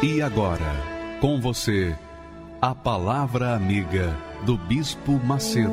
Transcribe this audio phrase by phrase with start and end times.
[0.00, 0.76] E agora,
[1.20, 1.92] com você,
[2.62, 4.16] a Palavra Amiga
[4.46, 5.72] do Bispo Macedo.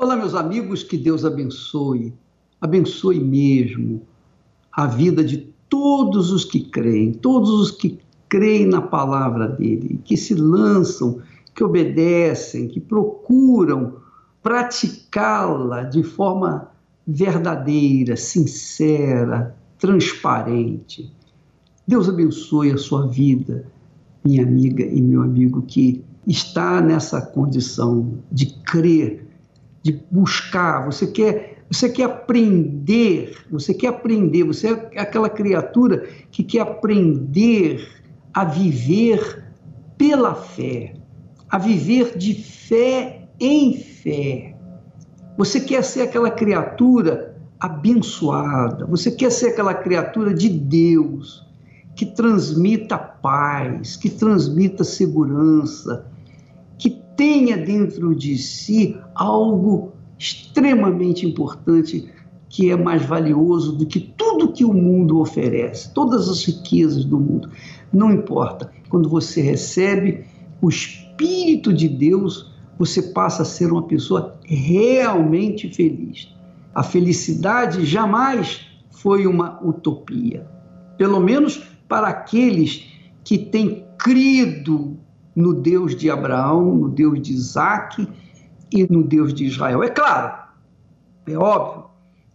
[0.00, 2.14] Olá, meus amigos, que Deus abençoe,
[2.62, 4.00] abençoe mesmo
[4.72, 10.16] a vida de todos os que creem, todos os que creem na palavra dele, que
[10.16, 11.20] se lançam,
[11.54, 13.96] que obedecem, que procuram
[14.42, 16.70] praticá-la de forma
[17.06, 21.12] verdadeira, sincera, transparente.
[21.86, 23.66] Deus abençoe a sua vida,
[24.24, 29.26] minha amiga e meu amigo, que está nessa condição de crer,
[29.82, 30.86] de buscar.
[30.86, 37.88] Você quer, você quer aprender, você quer aprender, você é aquela criatura que quer aprender
[38.32, 39.44] a viver
[39.98, 40.94] pela fé,
[41.52, 44.56] a viver de fé em fé.
[45.36, 51.46] Você quer ser aquela criatura abençoada, você quer ser aquela criatura de Deus
[51.94, 56.06] que transmita paz, que transmita segurança,
[56.78, 62.10] que tenha dentro de si algo extremamente importante
[62.48, 67.20] que é mais valioso do que tudo que o mundo oferece, todas as riquezas do
[67.20, 67.50] mundo.
[67.92, 70.24] Não importa, quando você recebe
[70.62, 71.11] o Espírito
[71.72, 76.28] de Deus, você passa a ser uma pessoa realmente feliz.
[76.74, 80.46] A felicidade jamais foi uma utopia.
[80.96, 82.86] Pelo menos para aqueles
[83.24, 84.96] que têm crido
[85.34, 88.08] no Deus de Abraão, no Deus de Isaac
[88.72, 89.82] e no Deus de Israel.
[89.82, 90.34] É claro,
[91.26, 91.84] é óbvio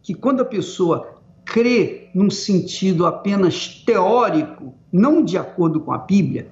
[0.01, 6.49] que quando a pessoa crê num sentido apenas teórico, não de acordo com a Bíblia,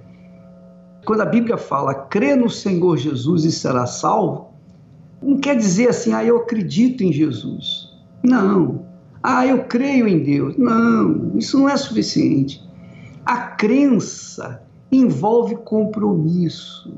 [1.06, 4.50] quando a Bíblia fala crê no Senhor Jesus e será salvo,
[5.22, 7.90] não quer dizer assim, ah, eu acredito em Jesus.
[8.24, 8.86] Não.
[9.24, 10.56] Ah, eu creio em Deus.
[10.58, 12.64] Não, isso não é suficiente.
[13.26, 14.62] A crença
[14.92, 16.94] envolve compromisso,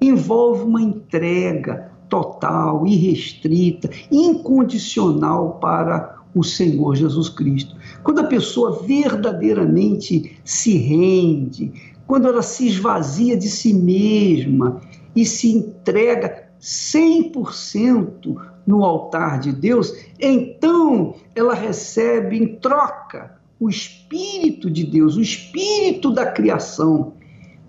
[0.00, 7.76] envolve uma entrega total, irrestrita, incondicional para o Senhor Jesus Cristo.
[8.02, 11.72] Quando a pessoa verdadeiramente se rende,
[12.06, 14.80] quando ela se esvazia de si mesma
[15.14, 24.70] e se entrega 100% no altar de Deus, então ela recebe em troca o Espírito
[24.70, 27.14] de Deus, o Espírito da criação,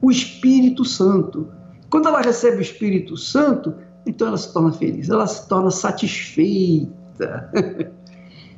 [0.01, 1.47] o Espírito Santo.
[1.90, 3.73] Quando ela recebe o Espírito Santo,
[4.06, 7.52] então ela se torna feliz, ela se torna satisfeita.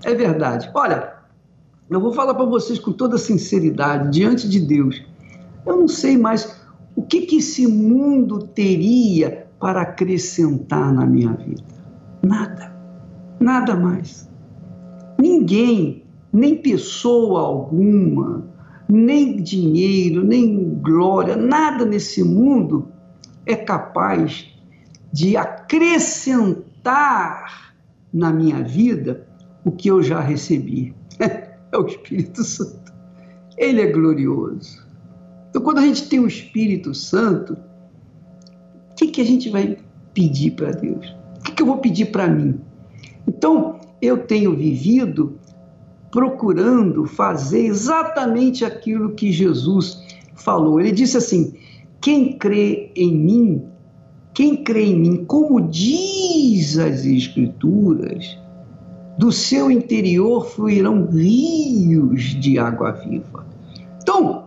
[0.04, 0.70] é verdade.
[0.74, 1.16] Olha,
[1.90, 5.04] eu vou falar para vocês com toda sinceridade, diante de Deus
[5.68, 6.60] eu não sei mais
[6.96, 11.64] o que, que esse mundo teria para acrescentar na minha vida.
[12.24, 12.76] Nada.
[13.40, 14.28] Nada mais.
[15.20, 18.48] Ninguém, nem pessoa alguma,
[18.88, 22.88] nem dinheiro, nem glória, nada nesse mundo
[23.46, 24.48] é capaz
[25.12, 27.74] de acrescentar
[28.14, 29.28] na minha vida
[29.66, 30.96] o que eu já recebi.
[31.70, 32.94] É o Espírito Santo.
[33.58, 34.87] Ele é glorioso.
[35.50, 37.58] Então, quando a gente tem o Espírito Santo,
[38.92, 39.78] o que, que a gente vai
[40.14, 41.16] pedir para Deus?
[41.40, 42.60] O que, que eu vou pedir para mim?
[43.28, 45.38] Então, eu tenho vivido
[46.12, 50.02] procurando fazer exatamente aquilo que Jesus
[50.36, 50.80] falou.
[50.80, 51.54] Ele disse assim:
[52.02, 53.64] quem crê em mim,
[54.34, 58.38] quem crê em mim, como diz as Escrituras,
[59.18, 63.46] do seu interior fluirão rios de água viva.
[64.02, 64.47] Então,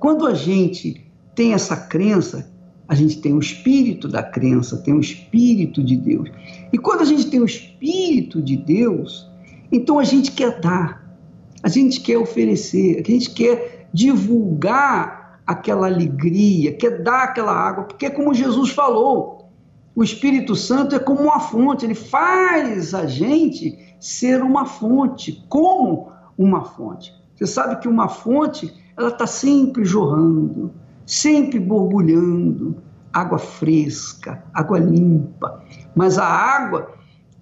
[0.00, 2.50] quando a gente tem essa crença,
[2.88, 6.30] a gente tem o espírito da crença, tem o espírito de Deus.
[6.72, 9.30] E quando a gente tem o espírito de Deus,
[9.70, 11.14] então a gente quer dar,
[11.62, 18.06] a gente quer oferecer, a gente quer divulgar aquela alegria, quer dar aquela água, porque
[18.06, 19.50] é como Jesus falou,
[19.94, 26.10] o Espírito Santo é como uma fonte, ele faz a gente ser uma fonte, como
[26.38, 27.12] uma fonte.
[27.36, 30.70] Você sabe que uma fonte ela está sempre jorrando,
[31.06, 32.76] sempre borbulhando,
[33.12, 35.62] água fresca, água limpa,
[35.94, 36.92] mas a água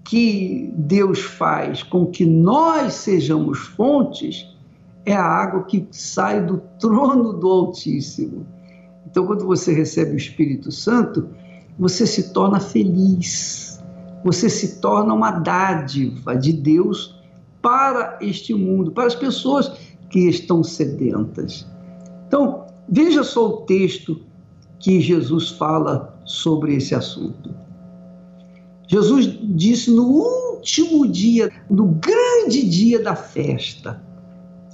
[0.04, 4.56] que Deus faz com que nós sejamos fontes
[5.04, 8.46] é a água que sai do trono do Altíssimo.
[9.06, 11.28] Então, quando você recebe o Espírito Santo,
[11.78, 13.82] você se torna feliz,
[14.24, 17.18] você se torna uma dádiva de Deus
[17.60, 19.72] para este mundo, para as pessoas
[20.10, 21.66] que estão sedentas.
[22.26, 24.20] Então, veja só o texto
[24.78, 27.54] que Jesus fala sobre esse assunto.
[28.86, 34.02] Jesus disse no último dia, no grande dia da festa,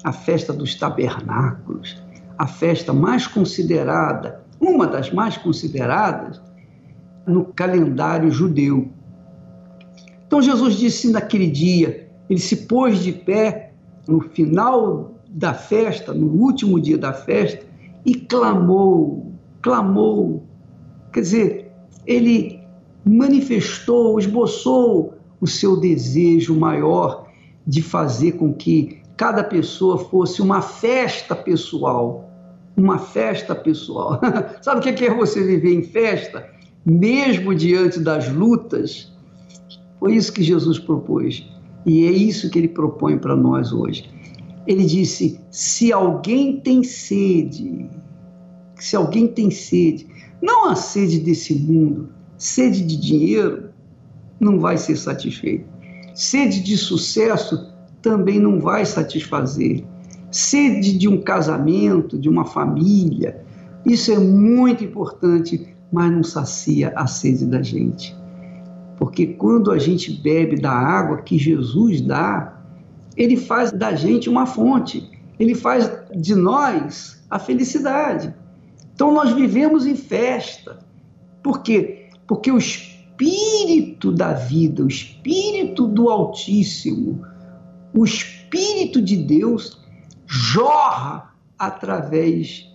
[0.04, 1.96] a festa dos tabernáculos,
[2.38, 6.40] a festa mais considerada, uma das mais consideradas
[7.26, 8.88] no calendário judeu.
[10.26, 13.72] Então Jesus disse naquele dia, ele se pôs de pé
[14.06, 17.66] no final da festa, no último dia da festa,
[18.06, 20.44] e clamou, clamou.
[21.12, 21.72] Quer dizer,
[22.06, 22.60] ele
[23.04, 27.26] manifestou, esboçou o seu desejo maior
[27.66, 32.31] de fazer com que cada pessoa fosse uma festa pessoal.
[32.76, 34.20] Uma festa pessoal.
[34.62, 36.48] Sabe o que é você viver em festa?
[36.86, 39.12] Mesmo diante das lutas.
[39.98, 41.44] Foi isso que Jesus propôs.
[41.86, 44.13] E é isso que ele propõe para nós hoje.
[44.66, 47.88] Ele disse: se alguém tem sede,
[48.76, 50.06] se alguém tem sede,
[50.43, 53.70] não a sede desse mundo, sede de dinheiro,
[54.40, 55.66] não vai ser satisfeito.
[56.14, 59.84] Sede de sucesso também não vai satisfazer.
[60.31, 63.44] Sede de um casamento, de uma família,
[63.84, 68.17] isso é muito importante, mas não sacia a sede da gente.
[68.96, 72.53] Porque quando a gente bebe da água que Jesus dá,
[73.16, 78.34] ele faz da gente uma fonte, ele faz de nós a felicidade.
[78.94, 80.78] Então nós vivemos em festa.
[81.43, 82.08] Por quê?
[82.26, 87.25] Porque o espírito da vida, o espírito do Altíssimo,
[87.94, 89.81] o Espírito de Deus
[90.26, 92.69] jorra através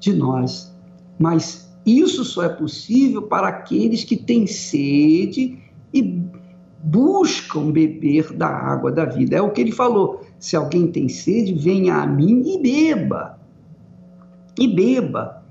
[0.00, 0.74] de nós.
[1.18, 5.58] Mas isso só é possível para aqueles que têm sede
[5.92, 6.22] e
[6.82, 9.36] buscam beber da água da vida.
[9.36, 13.38] É o que ele falou: se alguém tem sede, venha a mim e beba.
[14.58, 15.42] E beba.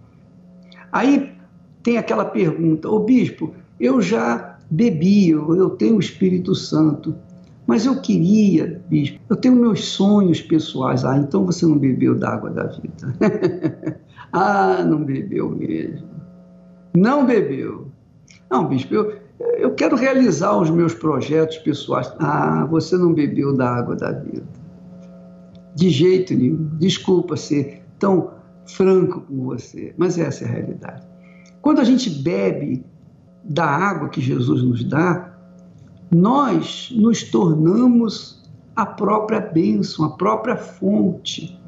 [0.92, 1.32] Aí
[1.82, 7.16] tem aquela pergunta: Ô bispo, eu já bebi, eu tenho o Espírito Santo.
[7.66, 11.06] Mas eu queria, bispo, eu tenho meus sonhos pessoais.
[11.06, 13.16] Ah, então você não bebeu da água da vida.
[14.34, 16.10] ah, não bebeu mesmo.
[16.94, 17.88] Não bebeu.
[18.50, 19.21] Não, bispo, eu,
[19.58, 22.12] eu quero realizar os meus projetos pessoais.
[22.20, 24.48] Ah, você não bebeu da água da vida.
[25.76, 26.70] De jeito nenhum.
[26.78, 28.32] Desculpa ser tão
[28.66, 31.08] franco com você, mas essa é a realidade.
[31.62, 32.84] Quando a gente bebe
[33.44, 35.34] da água que Jesus nos dá,
[36.12, 38.44] nós nos tornamos
[38.76, 41.60] a própria bênção, a própria fonte.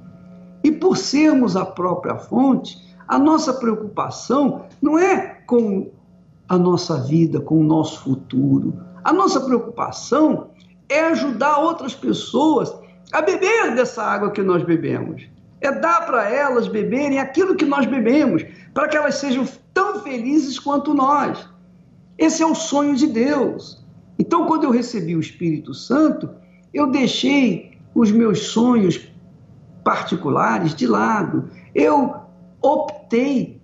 [0.64, 2.78] E por sermos a própria fonte,
[3.08, 5.92] a nossa preocupação não é com
[6.54, 8.80] a nossa vida, com o nosso futuro.
[9.04, 10.52] A nossa preocupação
[10.88, 12.74] é ajudar outras pessoas
[13.12, 15.24] a beber dessa água que nós bebemos.
[15.62, 18.44] É dar para elas beberem aquilo que nós bebemos,
[18.74, 21.48] para que elas sejam tão felizes quanto nós.
[22.18, 23.84] Esse é o sonho de Deus.
[24.20, 26.30] Então, quando eu recebi o Espírito Santo,
[26.74, 29.10] eu deixei os meus sonhos
[29.84, 31.50] particulares de lado.
[31.74, 32.16] Eu
[32.62, 33.62] optei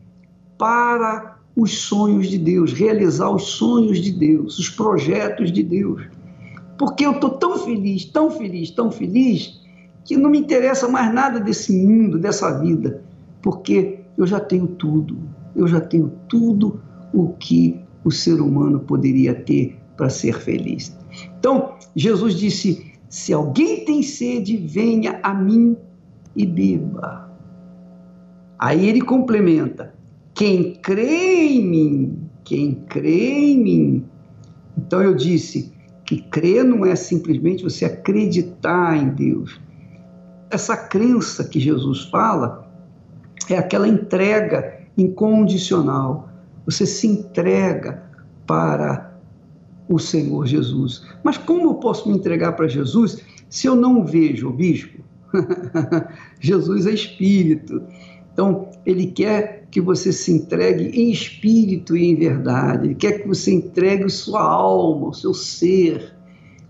[0.58, 6.01] para os sonhos de Deus, realizar os sonhos de Deus, os projetos de Deus.
[6.77, 9.59] Porque eu estou tão feliz, tão feliz, tão feliz,
[10.05, 13.03] que não me interessa mais nada desse mundo, dessa vida,
[13.41, 15.17] porque eu já tenho tudo.
[15.55, 16.79] Eu já tenho tudo
[17.13, 20.97] o que o ser humano poderia ter para ser feliz.
[21.37, 25.75] Então, Jesus disse: Se alguém tem sede, venha a mim
[26.35, 27.29] e beba.
[28.57, 29.93] Aí ele complementa:
[30.39, 34.05] Quem crê em mim, quem crê em mim.
[34.77, 35.74] Então eu disse
[36.05, 39.60] que crer não é simplesmente você acreditar em Deus.
[40.50, 42.72] Essa crença que Jesus fala
[43.50, 46.29] é aquela entrega incondicional.
[46.65, 48.01] Você se entrega
[48.48, 49.13] para
[49.89, 51.05] o Senhor Jesus.
[51.22, 55.03] Mas como eu posso me entregar para Jesus se eu não vejo o bispo?
[56.39, 57.84] Jesus é espírito.
[58.39, 62.88] Então, ele quer que você se entregue em espírito e em verdade.
[62.88, 66.15] Ele quer que você entregue sua alma, o seu ser,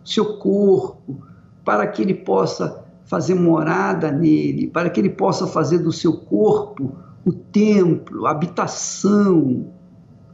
[0.03, 1.21] o seu corpo,
[1.63, 6.91] para que ele possa fazer morada nele, para que ele possa fazer do seu corpo
[7.23, 9.71] o templo, a habitação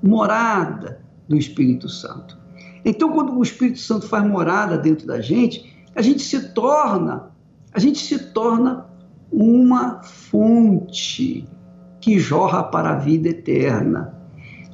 [0.01, 2.37] morada do Espírito Santo.
[2.85, 7.29] Então, quando o Espírito Santo faz morada dentro da gente, a gente se torna,
[7.73, 8.94] a gente se torna
[9.35, 11.45] uma fonte
[11.99, 14.15] que jorra para a vida eterna.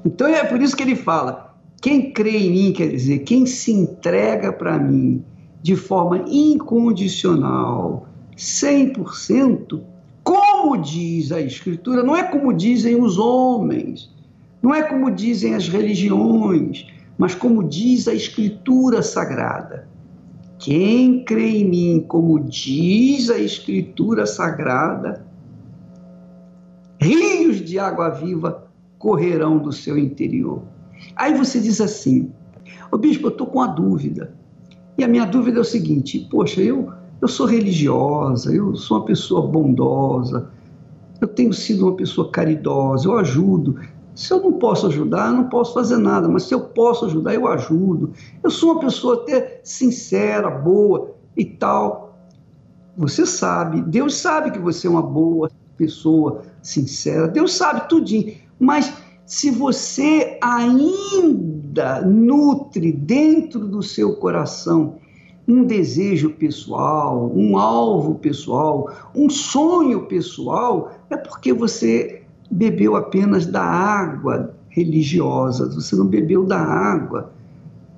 [0.05, 3.71] Então é por isso que ele fala: quem crê em mim, quer dizer, quem se
[3.71, 5.23] entrega para mim
[5.63, 9.81] de forma incondicional, 100%,
[10.23, 14.11] como diz a Escritura, não é como dizem os homens,
[14.61, 16.87] não é como dizem as religiões,
[17.17, 19.87] mas como diz a Escritura Sagrada.
[20.61, 25.25] Quem crê em mim, como diz a Escritura Sagrada,
[26.99, 28.67] rios de água viva
[28.99, 30.61] correrão do seu interior.
[31.15, 32.31] Aí você diz assim:
[32.91, 34.35] Ô bispo, eu estou com a dúvida.
[34.99, 39.05] E a minha dúvida é o seguinte: poxa, eu, eu sou religiosa, eu sou uma
[39.05, 40.51] pessoa bondosa,
[41.19, 43.79] eu tenho sido uma pessoa caridosa, eu ajudo.
[44.21, 47.33] Se eu não posso ajudar, eu não posso fazer nada, mas se eu posso ajudar,
[47.33, 48.13] eu ajudo.
[48.43, 52.15] Eu sou uma pessoa até sincera, boa e tal.
[52.95, 58.93] Você sabe, Deus sabe que você é uma boa pessoa sincera, Deus sabe tudinho, mas
[59.25, 64.97] se você ainda nutre dentro do seu coração
[65.47, 72.20] um desejo pessoal, um alvo pessoal, um sonho pessoal, é porque você
[72.51, 77.31] bebeu apenas da água religiosa, você não bebeu da água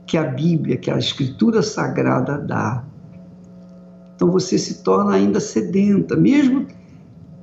[0.05, 2.83] que a Bíblia, que a Escritura Sagrada dá.
[4.15, 6.67] Então você se torna ainda sedenta, mesmo,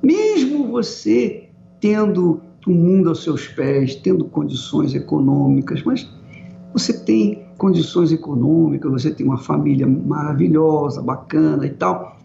[0.01, 1.49] mesmo você
[1.79, 6.07] tendo o mundo aos seus pés, tendo condições econômicas, mas
[6.73, 12.17] você tem condições econômicas, você tem uma família maravilhosa, bacana e tal,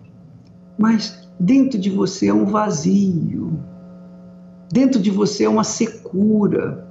[0.78, 3.58] mas dentro de você é um vazio,
[4.70, 6.86] dentro de você é uma secura,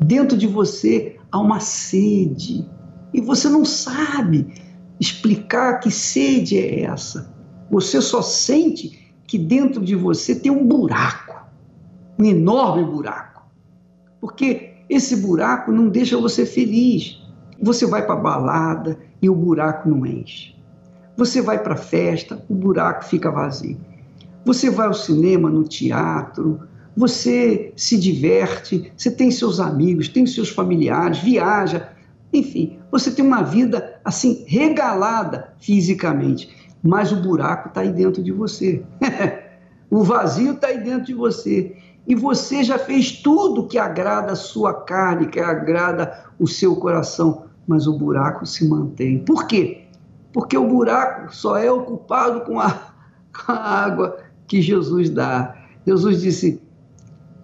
[0.00, 2.68] dentro de você há uma sede,
[3.12, 4.54] e você não sabe
[4.98, 7.34] explicar que sede é essa.
[7.70, 11.32] Você só sente que dentro de você tem um buraco
[12.18, 13.42] um enorme buraco.
[14.20, 17.20] Porque esse buraco não deixa você feliz.
[17.60, 20.54] Você vai para a balada e o buraco não enche.
[21.16, 23.78] Você vai para a festa, o buraco fica vazio.
[24.44, 26.60] Você vai ao cinema, no teatro,
[26.96, 31.88] você se diverte, você tem seus amigos, tem seus familiares, viaja,
[32.32, 36.50] enfim, você tem uma vida assim regalada fisicamente,
[36.82, 38.82] mas o buraco está aí dentro de você.
[39.90, 44.36] o vazio está aí dentro de você e você já fez tudo que agrada a
[44.36, 49.18] sua carne, que agrada o seu coração, mas o buraco se mantém.
[49.18, 49.84] Por quê?
[50.32, 52.70] Porque o buraco só é ocupado com a,
[53.32, 55.54] com a água que Jesus dá.
[55.86, 56.61] Jesus disse: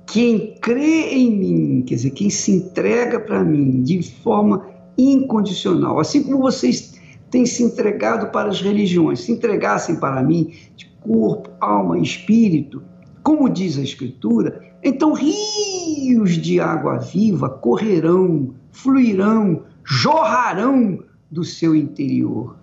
[0.08, 6.22] quem crê em mim, quer dizer, quem se entrega para mim de forma incondicional, assim
[6.22, 6.98] como vocês
[7.30, 12.82] têm se entregado para as religiões, se entregassem para mim de corpo, alma e espírito,
[13.22, 21.00] como diz a Escritura, então rios de água viva correrão, fluirão, jorrarão
[21.30, 22.56] do seu interior.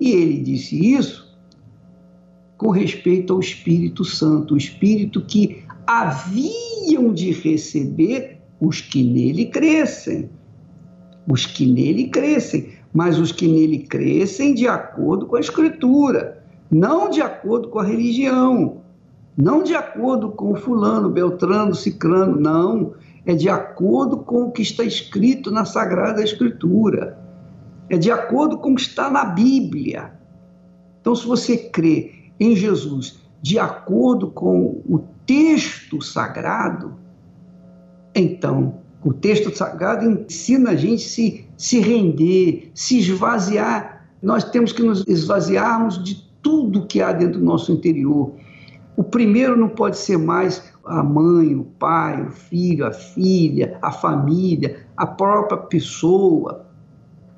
[0.00, 1.26] E ele disse isso
[2.56, 10.28] com respeito ao Espírito Santo, o Espírito que haviam de receber os que nele crescem.
[11.28, 17.10] Os que nele crescem, mas os que nele crescem de acordo com a Escritura, não
[17.10, 18.80] de acordo com a religião
[19.36, 22.94] não de acordo com fulano, Beltrano, Ciclano, não.
[23.26, 27.18] É de acordo com o que está escrito na Sagrada Escritura.
[27.90, 30.12] É de acordo com o que está na Bíblia.
[31.00, 36.94] Então, se você crê em Jesus de acordo com o texto sagrado,
[38.14, 44.08] então o texto sagrado ensina a gente se, se render, se esvaziar.
[44.22, 48.34] Nós temos que nos esvaziarmos de tudo que há dentro do nosso interior
[48.96, 53.92] o primeiro não pode ser mais a mãe, o pai, o filho, a filha, a
[53.92, 56.64] família, a própria pessoa.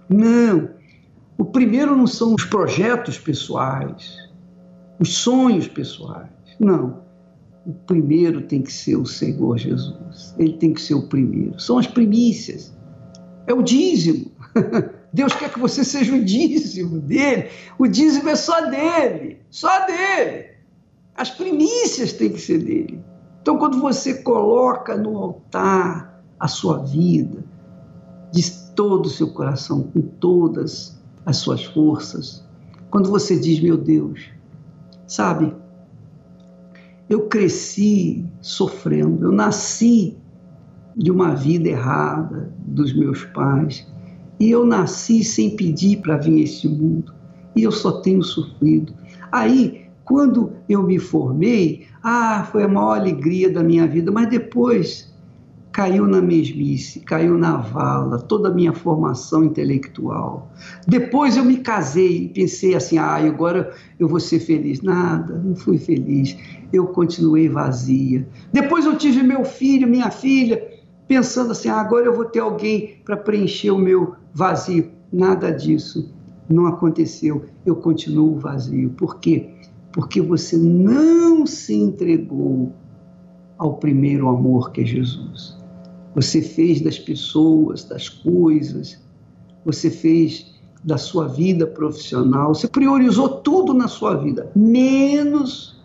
[0.09, 0.71] Não.
[1.37, 4.17] O primeiro não são os projetos pessoais,
[5.01, 6.31] os sonhos pessoais.
[6.61, 7.08] Não.
[7.69, 10.35] O primeiro tem que ser o Senhor Jesus.
[10.39, 11.61] Ele tem que ser o primeiro.
[11.61, 12.75] São as primícias.
[13.47, 14.33] É o dízimo.
[15.13, 17.51] Deus quer que você seja o dízimo dele.
[17.79, 19.41] O dízimo é só dele.
[19.51, 20.47] Só dele.
[21.15, 23.05] As primícias têm que ser dele.
[23.43, 27.45] Então, quando você coloca no altar a sua vida,
[28.33, 32.43] de todo o seu coração, com todas as suas forças,
[32.91, 34.23] quando você diz, meu Deus,
[35.07, 35.55] sabe,
[37.09, 40.17] eu cresci sofrendo, eu nasci
[40.97, 43.87] de uma vida errada dos meus pais.
[44.41, 47.13] E eu nasci sem pedir para vir a este mundo.
[47.57, 48.93] E eu só tenho sofrido.
[49.33, 55.08] Aí, quando eu me formei, ah, foi a maior alegria da minha vida, mas depois
[55.73, 60.51] caiu na mesmice, caiu na vala, toda a minha formação intelectual.
[60.87, 64.83] Depois eu me casei e pensei assim: ah, agora eu vou ser feliz.
[64.83, 66.37] Nada, não fui feliz.
[66.73, 68.27] Eu continuei vazia.
[68.53, 70.63] Depois eu tive meu filho, minha filha,
[71.07, 74.91] pensando assim: ah, agora eu vou ter alguém para preencher o meu vazio.
[75.13, 76.13] Nada disso
[76.49, 77.45] não aconteceu.
[77.65, 78.91] Eu continuo vazio.
[78.91, 79.51] Por quê?
[79.93, 82.73] Porque você não se entregou
[83.59, 85.58] ao primeiro amor que é Jesus.
[86.19, 89.01] Você fez das pessoas, das coisas,
[89.65, 95.81] você fez da sua vida profissional, você priorizou tudo na sua vida, menos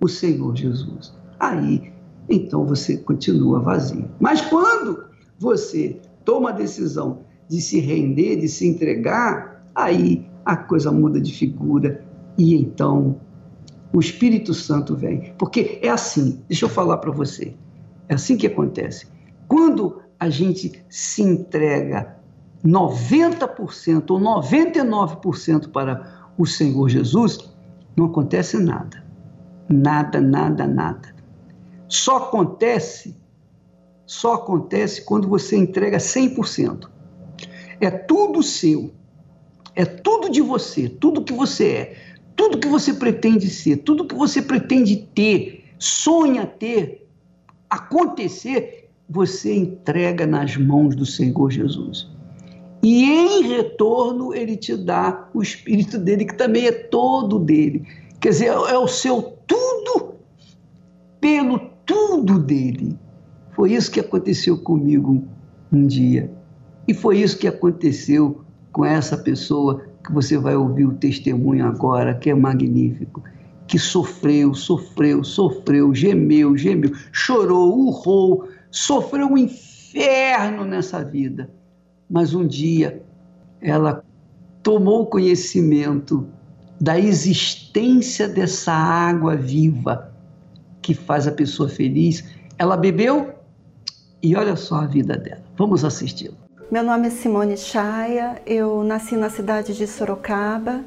[0.00, 1.14] o Senhor Jesus.
[1.38, 1.92] Aí,
[2.30, 4.08] então você continua vazio.
[4.18, 5.04] Mas quando
[5.38, 11.34] você toma a decisão de se render, de se entregar, aí a coisa muda de
[11.34, 12.02] figura
[12.38, 13.20] e então
[13.92, 15.34] o Espírito Santo vem.
[15.36, 17.54] Porque é assim, deixa eu falar para você.
[18.08, 19.06] É assim que acontece.
[19.46, 22.16] Quando a gente se entrega
[22.64, 27.38] 90% ou 99% para o Senhor Jesus,
[27.96, 29.04] não acontece nada.
[29.68, 31.14] Nada, nada, nada.
[31.88, 33.16] Só acontece,
[34.06, 36.88] só acontece quando você entrega 100%.
[37.80, 38.92] É tudo seu.
[39.74, 41.96] É tudo de você, tudo que você é,
[42.34, 47.07] tudo que você pretende ser, tudo que você pretende ter, sonha ter,
[47.68, 52.10] acontecer, você entrega nas mãos do Senhor Jesus.
[52.82, 57.86] E em retorno, ele te dá o Espírito dele, que também é todo dele.
[58.20, 60.14] Quer dizer, é o seu tudo
[61.20, 62.96] pelo tudo dele.
[63.52, 65.24] Foi isso que aconteceu comigo
[65.72, 66.30] um dia.
[66.86, 72.14] E foi isso que aconteceu com essa pessoa que você vai ouvir o testemunho agora,
[72.14, 73.22] que é magnífico
[73.68, 81.50] que sofreu, sofreu, sofreu, gemeu, gemeu, chorou, urrou, sofreu um inferno nessa vida.
[82.10, 83.02] Mas um dia
[83.60, 84.02] ela
[84.62, 86.26] tomou conhecimento
[86.80, 90.12] da existência dessa água viva
[90.80, 92.24] que faz a pessoa feliz.
[92.56, 93.34] Ela bebeu
[94.22, 95.42] e olha só a vida dela.
[95.56, 96.34] Vamos assisti-la.
[96.70, 100.84] Meu nome é Simone Chaia, eu nasci na cidade de Sorocaba,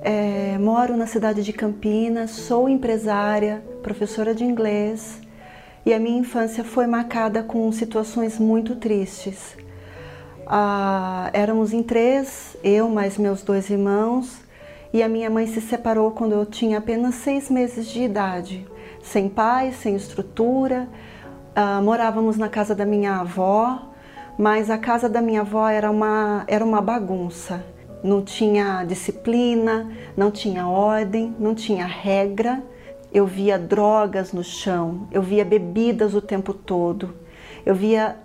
[0.00, 5.20] é, moro na cidade de Campinas, sou empresária, professora de inglês
[5.84, 9.56] e a minha infância foi marcada com situações muito tristes.
[10.46, 14.40] Ah, éramos em três, eu mais meus dois irmãos,
[14.92, 18.66] e a minha mãe se separou quando eu tinha apenas seis meses de idade,
[19.02, 20.88] sem pai, sem estrutura.
[21.54, 23.90] Ah, morávamos na casa da minha avó,
[24.38, 27.64] mas a casa da minha avó era uma, era uma bagunça
[28.02, 32.62] não tinha disciplina, não tinha ordem, não tinha regra.
[33.12, 37.14] Eu via drogas no chão, eu via bebidas o tempo todo,
[37.64, 38.16] eu via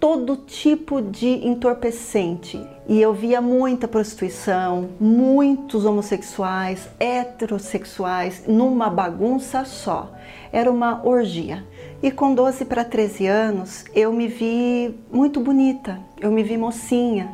[0.00, 10.10] todo tipo de entorpecente e eu via muita prostituição, muitos homossexuais, heterossexuais, numa bagunça só.
[10.52, 11.64] Era uma orgia.
[12.02, 17.30] E com 12 para 13 anos, eu me vi muito bonita, eu me vi mocinha,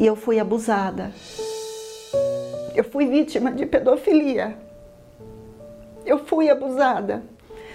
[0.00, 1.12] e eu fui abusada.
[2.74, 4.56] Eu fui vítima de pedofilia.
[6.06, 7.22] Eu fui abusada.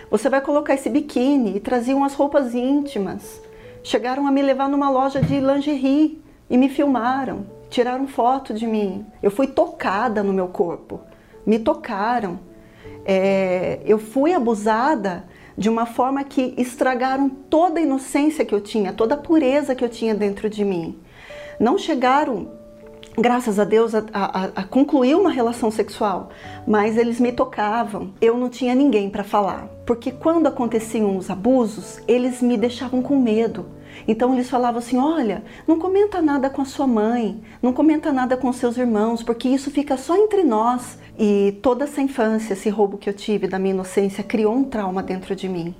[0.09, 3.39] Você vai colocar esse biquíni e traziam as roupas íntimas.
[3.83, 9.05] Chegaram a me levar numa loja de lingerie e me filmaram, tiraram foto de mim.
[9.21, 11.01] Eu fui tocada no meu corpo,
[11.45, 12.39] me tocaram.
[13.05, 18.93] É, eu fui abusada de uma forma que estragaram toda a inocência que eu tinha,
[18.93, 21.04] toda a pureza que eu tinha dentro de mim
[21.59, 22.47] não chegaram,
[23.17, 26.29] graças a Deus, a, a, a concluir uma relação sexual,
[26.67, 28.13] mas eles me tocavam.
[28.21, 33.17] Eu não tinha ninguém para falar, porque quando aconteciam os abusos, eles me deixavam com
[33.17, 33.65] medo.
[34.07, 38.35] Então eles falavam assim: olha, não comenta nada com a sua mãe, não comenta nada
[38.35, 40.97] com seus irmãos, porque isso fica só entre nós.
[41.17, 45.01] E toda essa infância, esse roubo que eu tive da minha inocência, criou um trauma
[45.01, 45.73] dentro de mim.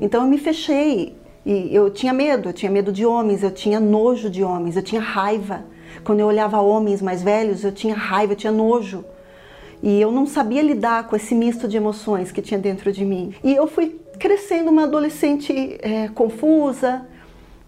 [0.00, 1.17] Então eu me fechei
[1.50, 4.82] e eu tinha medo, eu tinha medo de homens, eu tinha nojo de homens, eu
[4.82, 5.64] tinha raiva.
[6.04, 9.02] Quando eu olhava homens mais velhos, eu tinha raiva, eu tinha nojo.
[9.82, 13.34] E eu não sabia lidar com esse misto de emoções que tinha dentro de mim.
[13.42, 17.06] E eu fui crescendo uma adolescente é, confusa,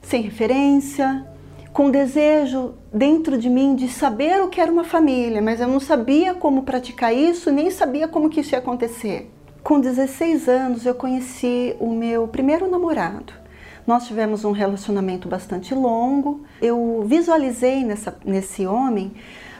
[0.02, 1.26] sem referência,
[1.72, 5.80] com desejo dentro de mim de saber o que era uma família, mas eu não
[5.80, 9.30] sabia como praticar isso, nem sabia como que isso ia acontecer.
[9.62, 13.39] Com 16 anos eu conheci o meu primeiro namorado.
[13.86, 16.42] Nós tivemos um relacionamento bastante longo.
[16.60, 19.12] Eu visualizei nessa, nesse homem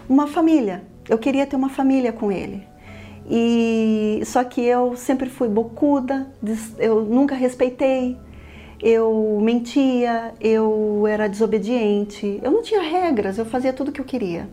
[0.09, 0.85] uma família.
[1.09, 2.67] Eu queria ter uma família com ele.
[3.29, 6.27] E só que eu sempre fui bocuda,
[6.79, 8.17] eu nunca respeitei,
[8.83, 14.05] eu mentia, eu era desobediente, eu não tinha regras, eu fazia tudo o que eu
[14.05, 14.49] queria.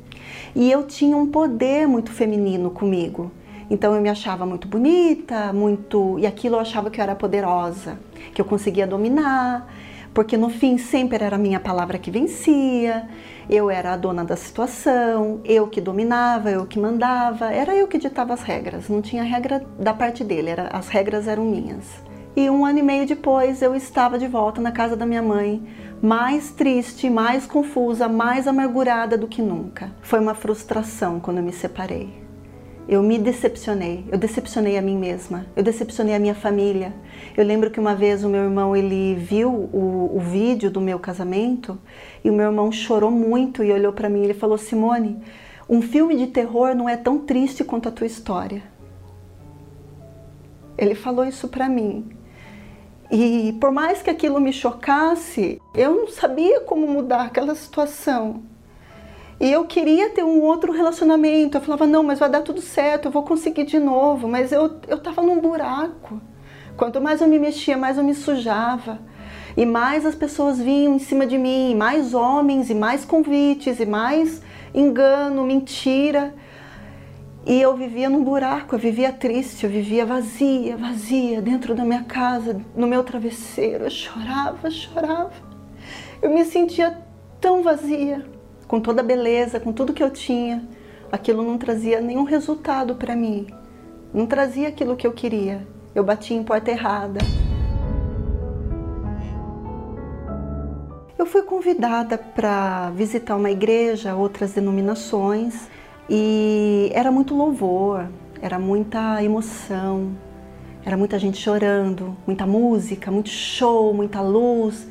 [0.56, 3.32] E eu tinha um poder muito feminino comigo.
[3.70, 6.18] Então eu me achava muito bonita, muito.
[6.20, 8.00] E aquilo eu achava que eu era poderosa,
[8.34, 9.68] que eu conseguia dominar,
[10.14, 13.08] porque no fim sempre era a minha palavra que vencia,
[13.50, 17.98] eu era a dona da situação, eu que dominava, eu que mandava, era eu que
[17.98, 21.86] ditava as regras, não tinha regra da parte dele, era, as regras eram minhas.
[22.36, 25.62] E um ano e meio depois eu estava de volta na casa da minha mãe,
[26.02, 29.92] mais triste, mais confusa, mais amargurada do que nunca.
[30.02, 32.27] Foi uma frustração quando eu me separei.
[32.88, 36.94] Eu me decepcionei, eu decepcionei a mim mesma, eu decepcionei a minha família.
[37.36, 40.98] Eu lembro que uma vez o meu irmão ele viu o, o vídeo do meu
[40.98, 41.78] casamento
[42.24, 45.22] e o meu irmão chorou muito e olhou para mim e ele falou: Simone,
[45.68, 48.64] um filme de terror não é tão triste quanto a tua história.
[50.78, 52.08] Ele falou isso para mim.
[53.12, 58.44] E por mais que aquilo me chocasse, eu não sabia como mudar aquela situação.
[59.40, 61.58] E eu queria ter um outro relacionamento.
[61.58, 64.28] Eu falava, não, mas vai dar tudo certo, eu vou conseguir de novo.
[64.28, 66.20] Mas eu, eu tava num buraco.
[66.76, 69.00] Quanto mais eu me mexia, mais eu me sujava.
[69.56, 73.86] E mais as pessoas vinham em cima de mim, mais homens, e mais convites, e
[73.86, 74.42] mais
[74.74, 76.34] engano, mentira.
[77.46, 82.04] E eu vivia num buraco, eu vivia triste, eu vivia vazia, vazia, dentro da minha
[82.04, 83.86] casa, no meu travesseiro.
[83.86, 85.32] Eu chorava, chorava.
[86.22, 86.98] Eu me sentia
[87.40, 88.37] tão vazia
[88.68, 90.64] com toda a beleza, com tudo que eu tinha,
[91.12, 93.48] aquilo não trazia nenhum resultado para mim.
[94.14, 95.66] Não trazia aquilo que eu queria.
[95.96, 97.20] Eu bati em porta errada.
[101.18, 105.68] Eu fui convidada para visitar uma igreja, outras denominações,
[106.10, 108.08] e era muito louvor,
[108.42, 110.12] era muita emoção,
[110.86, 114.88] era muita gente chorando, muita música, muito show, muita luz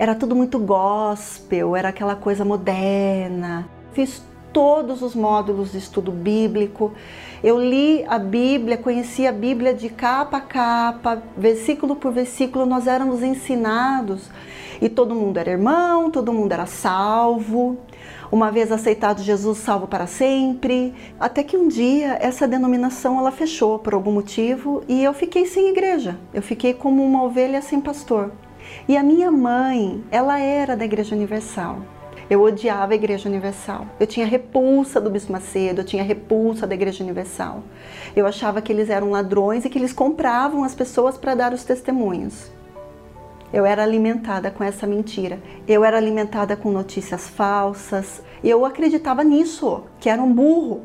[0.00, 3.68] era tudo muito gospel, era aquela coisa moderna.
[3.92, 6.94] Fiz todos os módulos de estudo bíblico.
[7.44, 12.86] Eu li a Bíblia, conheci a Bíblia de capa a capa, versículo por versículo, nós
[12.86, 14.30] éramos ensinados
[14.80, 17.76] e todo mundo era irmão, todo mundo era salvo.
[18.32, 20.94] Uma vez aceitado Jesus, salvo para sempre.
[21.20, 25.68] Até que um dia essa denominação ela fechou por algum motivo e eu fiquei sem
[25.68, 26.18] igreja.
[26.32, 28.32] Eu fiquei como uma ovelha sem pastor.
[28.88, 31.78] E a minha mãe, ela era da Igreja Universal.
[32.30, 33.86] Eu odiava a Igreja Universal.
[33.98, 37.64] Eu tinha repulsa do Bispo Macedo, eu tinha repulsa da Igreja Universal.
[38.14, 41.64] Eu achava que eles eram ladrões e que eles compravam as pessoas para dar os
[41.64, 42.48] testemunhos.
[43.52, 45.40] Eu era alimentada com essa mentira.
[45.66, 48.22] Eu era alimentada com notícias falsas.
[48.44, 50.82] E eu acreditava nisso, que era um burro.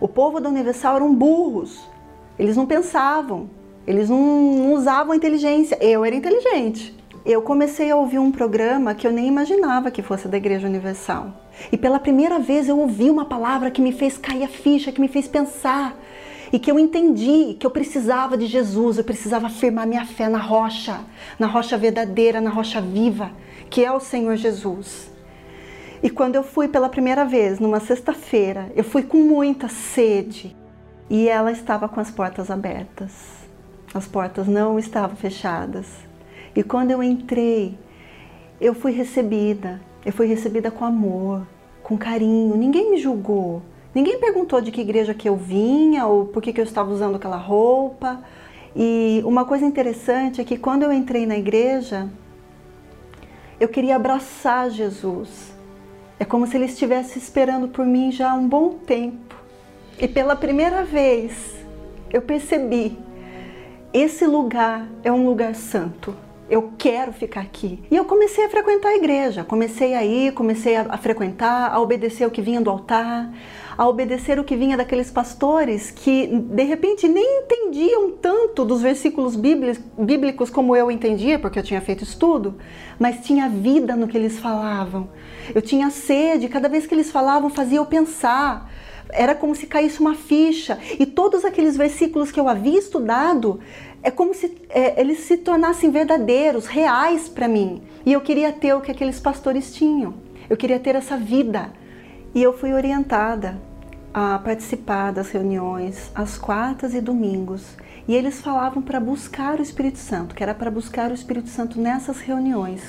[0.00, 1.88] O povo da Universal eram burros.
[2.36, 3.48] Eles não pensavam,
[3.86, 5.78] eles não usavam inteligência.
[5.80, 10.28] Eu era inteligente eu comecei a ouvir um programa que eu nem imaginava que fosse
[10.28, 11.32] da Igreja Universal.
[11.72, 15.00] E pela primeira vez eu ouvi uma palavra que me fez cair a ficha, que
[15.00, 15.96] me fez pensar.
[16.52, 20.38] E que eu entendi que eu precisava de Jesus, eu precisava afirmar minha fé na
[20.38, 21.00] rocha,
[21.38, 23.30] na rocha verdadeira, na rocha viva,
[23.70, 25.10] que é o Senhor Jesus.
[26.02, 30.54] E quando eu fui pela primeira vez, numa sexta-feira, eu fui com muita sede
[31.08, 33.12] e ela estava com as portas abertas.
[33.94, 35.86] As portas não estavam fechadas.
[36.54, 37.76] E quando eu entrei,
[38.60, 39.80] eu fui recebida.
[40.04, 41.46] Eu fui recebida com amor,
[41.82, 42.56] com carinho.
[42.56, 43.62] Ninguém me julgou.
[43.94, 47.16] Ninguém perguntou de que igreja que eu vinha ou por que, que eu estava usando
[47.16, 48.22] aquela roupa.
[48.76, 52.08] E uma coisa interessante é que quando eu entrei na igreja,
[53.58, 55.52] eu queria abraçar Jesus.
[56.18, 59.34] É como se ele estivesse esperando por mim já há um bom tempo.
[59.98, 61.54] E pela primeira vez
[62.10, 62.96] eu percebi:
[63.92, 67.82] esse lugar é um lugar santo eu quero ficar aqui.
[67.90, 72.26] E eu comecei a frequentar a igreja, comecei a ir, comecei a, frequentar, a obedecer
[72.26, 73.32] o que vinha do altar,
[73.76, 79.36] a obedecer o que vinha daqueles pastores que de repente nem entendiam tanto dos versículos
[79.36, 82.56] bíblicos como eu entendia, porque eu tinha feito estudo,
[82.98, 85.08] mas tinha vida no que eles falavam.
[85.54, 88.70] Eu tinha sede, cada vez que eles falavam fazia eu pensar
[89.10, 90.78] era como se caísse uma ficha.
[90.98, 93.60] E todos aqueles versículos que eu havia estudado
[94.02, 97.82] é como se é, eles se tornassem verdadeiros, reais para mim.
[98.04, 100.14] E eu queria ter o que aqueles pastores tinham.
[100.48, 101.72] Eu queria ter essa vida.
[102.34, 103.60] E eu fui orientada
[104.12, 107.76] a participar das reuniões às quartas e domingos.
[108.06, 111.80] E eles falavam para buscar o Espírito Santo, que era para buscar o Espírito Santo
[111.80, 112.82] nessas reuniões.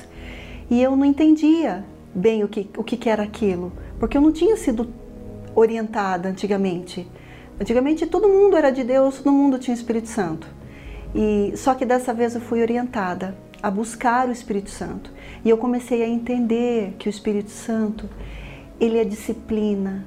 [0.69, 4.58] E eu não entendia bem o que, o que era aquilo, porque eu não tinha
[4.58, 4.88] sido
[5.56, 7.08] orientada antigamente.
[7.60, 10.48] Antigamente todo mundo era de Deus, todo mundo tinha Espírito Santo.
[11.15, 15.12] E só que dessa vez eu fui orientada a buscar o Espírito Santo.
[15.44, 18.10] E eu comecei a entender que o Espírito Santo,
[18.80, 20.06] ele é disciplina,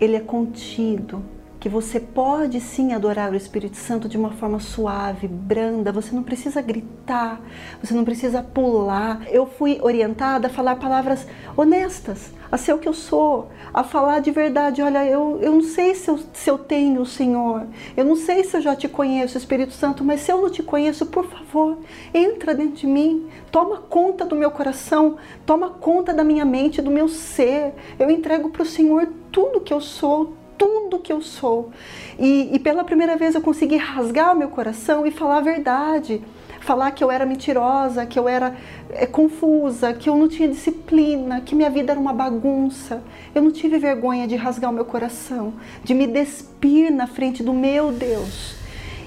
[0.00, 1.22] ele é contido,
[1.64, 6.22] que você pode sim adorar o Espírito Santo de uma forma suave, branda, você não
[6.22, 7.40] precisa gritar,
[7.82, 9.26] você não precisa pular.
[9.30, 14.18] Eu fui orientada a falar palavras honestas, a ser o que eu sou, a falar
[14.18, 14.82] de verdade.
[14.82, 18.44] Olha, eu, eu não sei se eu, se eu tenho o Senhor, eu não sei
[18.44, 21.78] se eu já te conheço, Espírito Santo, mas se eu não te conheço, por favor,
[22.12, 26.90] entra dentro de mim, toma conta do meu coração, toma conta da minha mente, do
[26.90, 27.72] meu ser.
[27.98, 31.70] Eu entrego para o Senhor tudo que eu sou, tudo que eu sou.
[32.18, 36.22] E, e pela primeira vez eu consegui rasgar meu coração e falar a verdade.
[36.60, 38.56] Falar que eu era mentirosa, que eu era
[38.90, 43.02] é, confusa, que eu não tinha disciplina, que minha vida era uma bagunça.
[43.34, 47.52] Eu não tive vergonha de rasgar o meu coração, de me despir na frente do
[47.52, 48.56] meu Deus.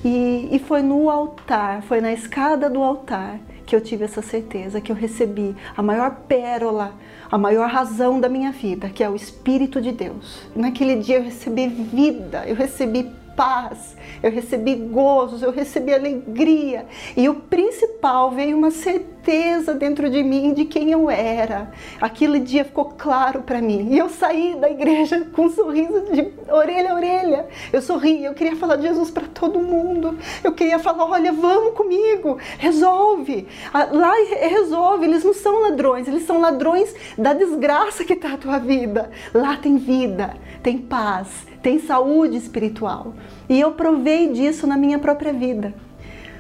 [0.06, 4.80] E, e foi no altar, foi na escada do altar que eu tive essa certeza,
[4.80, 6.94] que eu recebi a maior pérola
[7.30, 10.44] a maior razão da minha vida, que é o Espírito de Deus.
[10.56, 16.88] Naquele dia eu recebi vida, eu recebi paz, eu recebi gozos, eu recebi alegria.
[17.16, 21.72] E o principal veio uma certeza dentro de mim de quem eu era.
[22.02, 23.90] Aquele dia ficou claro para mim.
[23.92, 27.48] E eu saí da igreja com um sorriso de orelha a orelha.
[27.72, 30.18] Eu sorri, eu queria falar de Jesus para todo mundo.
[30.44, 33.48] Eu queria falar: olha, vamos comigo, resolve.
[33.72, 34.14] Ah, lá
[34.50, 35.06] resolve.
[35.06, 39.12] Eles não são ladrões, eles são ladrões da desgraça que está a tua vida.
[39.32, 43.14] Lá tem vida, tem paz, tem saúde espiritual.
[43.50, 45.74] E eu provei disso na minha própria vida.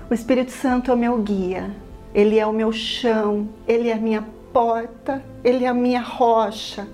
[0.10, 1.70] O Espírito Santo é o meu guia,
[2.16, 6.88] ele é o meu chão, ele é a minha porta, ele é a minha rocha.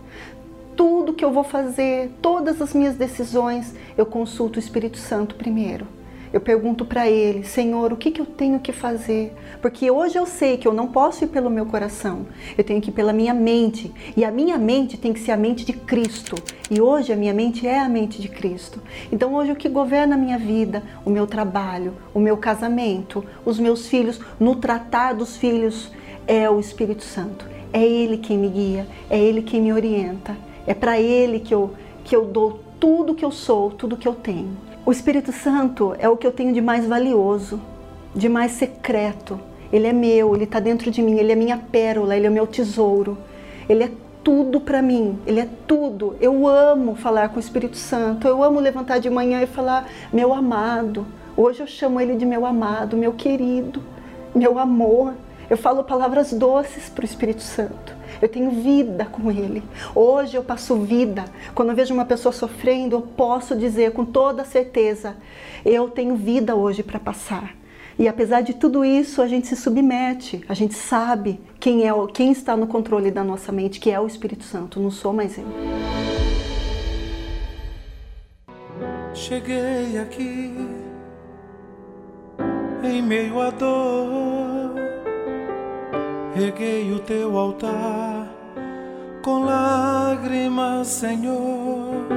[0.75, 5.85] Tudo que eu vou fazer, todas as minhas decisões, eu consulto o Espírito Santo primeiro.
[6.33, 9.35] Eu pergunto para ele, Senhor, o que, que eu tenho que fazer?
[9.61, 12.25] Porque hoje eu sei que eu não posso ir pelo meu coração,
[12.57, 13.93] eu tenho que ir pela minha mente.
[14.17, 16.35] E a minha mente tem que ser a mente de Cristo.
[16.71, 18.81] E hoje a minha mente é a mente de Cristo.
[19.11, 23.59] Então hoje o que governa a minha vida, o meu trabalho, o meu casamento, os
[23.59, 25.91] meus filhos, no tratar dos filhos,
[26.25, 27.45] é o Espírito Santo.
[27.71, 30.35] É Ele quem me guia, é Ele quem me orienta.
[30.65, 34.15] É para Ele que eu, que eu dou tudo que eu sou, tudo que eu
[34.15, 34.72] tenho.
[34.85, 37.57] O Espírito Santo é o que eu tenho de mais valioso,
[38.13, 39.39] de mais secreto.
[39.71, 42.45] Ele é meu, ele está dentro de mim, ele é minha pérola, ele é meu
[42.45, 43.17] tesouro.
[43.69, 43.91] Ele é
[44.21, 46.17] tudo para mim, ele é tudo.
[46.19, 50.33] Eu amo falar com o Espírito Santo, eu amo levantar de manhã e falar, meu
[50.33, 51.07] amado.
[51.37, 53.81] Hoje eu chamo ele de meu amado, meu querido,
[54.35, 55.13] meu amor.
[55.49, 57.95] Eu falo palavras doces para o Espírito Santo.
[58.21, 59.63] Eu tenho vida com Ele.
[59.95, 61.25] Hoje eu passo vida.
[61.53, 65.15] Quando eu vejo uma pessoa sofrendo, eu posso dizer com toda certeza:
[65.65, 67.55] eu tenho vida hoje para passar.
[67.97, 72.31] E apesar de tudo isso, a gente se submete, a gente sabe quem é quem
[72.31, 75.45] está no controle da nossa mente, que é o Espírito Santo, não sou mais eu.
[79.13, 80.51] Cheguei aqui
[82.83, 84.42] em meio à dor
[86.35, 88.27] reguei o teu altar
[89.21, 92.07] com lágrimas, Senhor,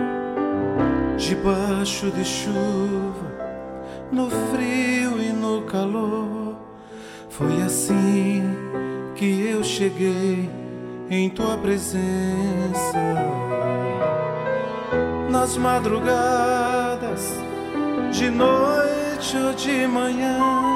[1.17, 3.31] debaixo de chuva,
[4.11, 6.57] no frio e no calor.
[7.29, 8.43] Foi assim
[9.15, 10.51] que eu cheguei
[11.11, 12.03] em tua presença.
[15.31, 17.35] Nas madrugadas,
[18.11, 20.76] de noite ou de manhã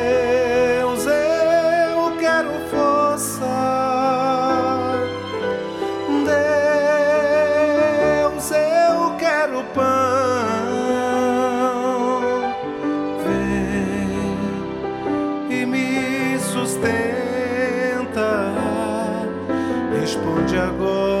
[20.67, 21.20] eu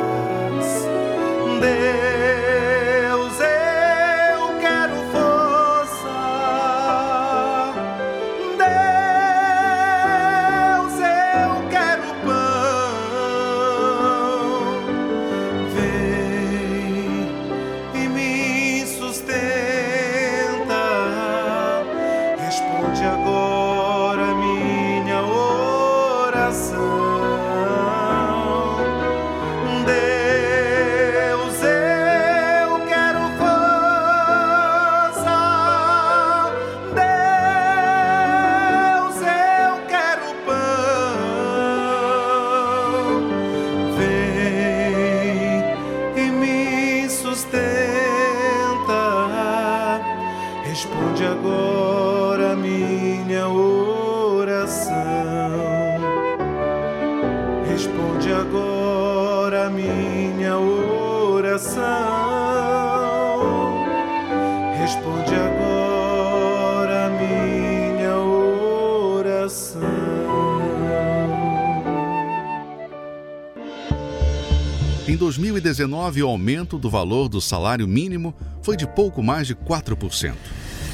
[75.07, 80.35] Em 2019, o aumento do valor do salário mínimo foi de pouco mais de 4%.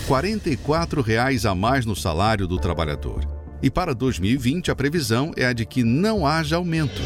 [0.08, 3.28] 44 reais a mais no salário do trabalhador.
[3.62, 7.02] E para 2020, a previsão é a de que não haja aumento.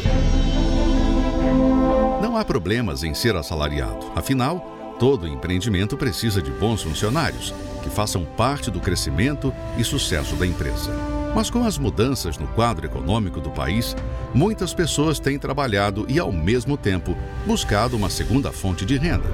[2.22, 4.06] Não há problemas em ser assalariado.
[4.14, 10.46] Afinal, todo empreendimento precisa de bons funcionários que façam parte do crescimento e sucesso da
[10.46, 11.21] empresa.
[11.34, 13.96] Mas com as mudanças no quadro econômico do país,
[14.34, 17.16] muitas pessoas têm trabalhado e, ao mesmo tempo,
[17.46, 19.28] buscado uma segunda fonte de renda.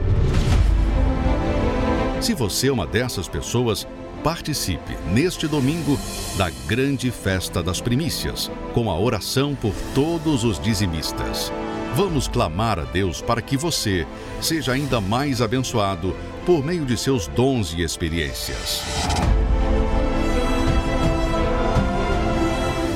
[2.21, 3.87] Se você é uma dessas pessoas,
[4.23, 5.99] participe neste domingo
[6.37, 11.53] da grande festa das primícias, com a oração por todos os dizimistas.
[11.95, 14.07] Vamos clamar a Deus para que você
[14.41, 18.83] seja ainda mais abençoado por meio de seus dons e experiências.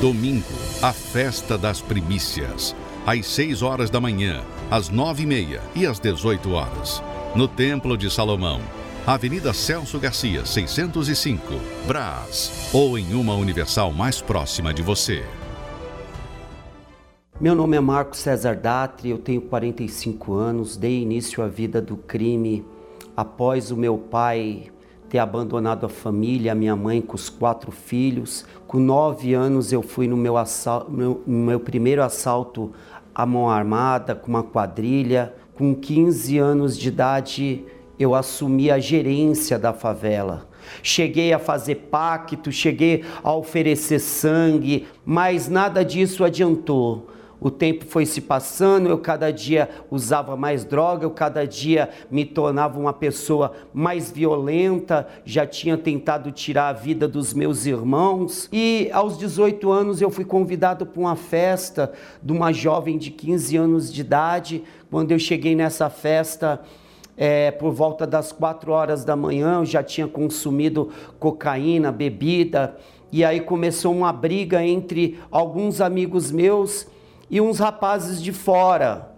[0.02, 0.42] Domingo,
[0.82, 2.74] a festa das primícias.
[3.06, 7.00] Às 6 horas da manhã, às 9 e meia e às 18 horas.
[7.36, 8.60] No Templo de Salomão,
[9.06, 11.54] Avenida Celso Garcia, 605,
[11.86, 12.68] Brás.
[12.72, 15.24] Ou em uma Universal mais próxima de você.
[17.40, 21.96] Meu nome é Marco César Datri, eu tenho 45 anos, dei início à vida do
[21.96, 22.66] crime
[23.16, 24.71] após o meu pai
[25.12, 28.46] ter abandonado a família, a minha mãe com os quatro filhos.
[28.66, 30.37] Com nove anos eu fui no meu,
[30.88, 32.72] no meu primeiro assalto
[33.14, 35.35] à mão armada, com uma quadrilha.
[35.55, 37.62] Com 15 anos de idade
[37.98, 40.48] eu assumi a gerência da favela.
[40.83, 47.12] Cheguei a fazer pacto, cheguei a oferecer sangue, mas nada disso adiantou
[47.42, 52.25] o tempo foi se passando, eu cada dia usava mais droga, eu cada dia me
[52.25, 58.48] tornava uma pessoa mais violenta, já tinha tentado tirar a vida dos meus irmãos.
[58.52, 61.92] E aos 18 anos eu fui convidado para uma festa
[62.23, 64.62] de uma jovem de 15 anos de idade.
[64.88, 66.60] Quando eu cheguei nessa festa,
[67.16, 72.77] é, por volta das 4 horas da manhã, eu já tinha consumido cocaína, bebida.
[73.10, 76.87] E aí começou uma briga entre alguns amigos meus
[77.33, 79.10] e uns rapazes de fora.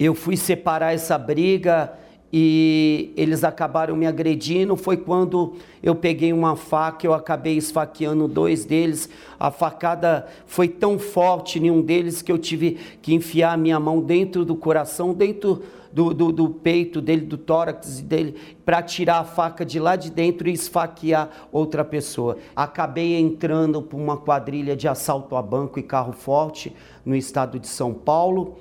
[0.00, 1.92] Eu fui separar essa briga
[2.32, 4.74] e eles acabaram me agredindo.
[4.74, 5.52] Foi quando
[5.82, 9.10] eu peguei uma faca, eu acabei esfaqueando dois deles.
[9.38, 13.78] A facada foi tão forte em um deles que eu tive que enfiar a minha
[13.78, 15.62] mão dentro do coração, dentro
[15.94, 18.34] do, do, do peito dele, do tórax dele,
[18.64, 22.36] para tirar a faca de lá de dentro e esfaquear outra pessoa.
[22.54, 26.74] Acabei entrando por uma quadrilha de assalto a banco e carro forte
[27.04, 28.56] no estado de São Paulo.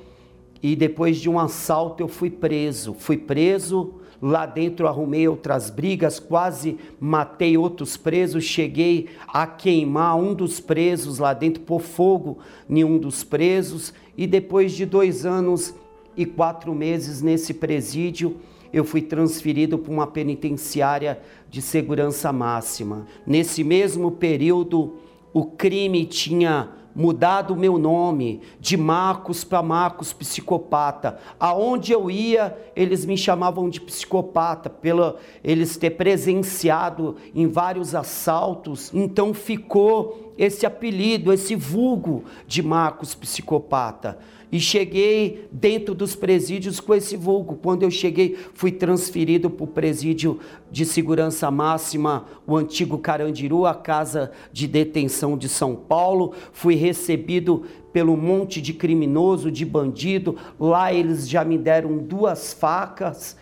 [0.62, 2.94] E depois de um assalto eu fui preso.
[2.94, 10.34] Fui preso, Lá dentro arrumei outras brigas, quase matei outros presos, cheguei a queimar um
[10.34, 12.38] dos presos lá dentro, pôr fogo
[12.70, 13.94] em um dos presos.
[14.16, 15.76] E depois de dois anos
[16.16, 18.38] e quatro meses nesse presídio,
[18.72, 23.06] eu fui transferido para uma penitenciária de segurança máxima.
[23.26, 24.96] Nesse mesmo período,
[25.32, 31.20] o crime tinha mudado o meu nome de Marcos para Marcos psicopata.
[31.40, 38.92] Aonde eu ia, eles me chamavam de psicopata pela eles ter presenciado em vários assaltos.
[38.94, 44.18] Então ficou esse apelido, esse vulgo de Marcos psicopata
[44.54, 47.56] e cheguei dentro dos presídios com esse vulgo.
[47.56, 50.40] Quando eu cheguei, fui transferido para o presídio
[50.72, 56.34] de segurança máxima, o antigo Carandiru, a casa de detenção de São Paulo.
[56.52, 60.36] Fui recebido pelo monte de criminoso, de bandido.
[60.60, 63.36] Lá eles já me deram duas facas.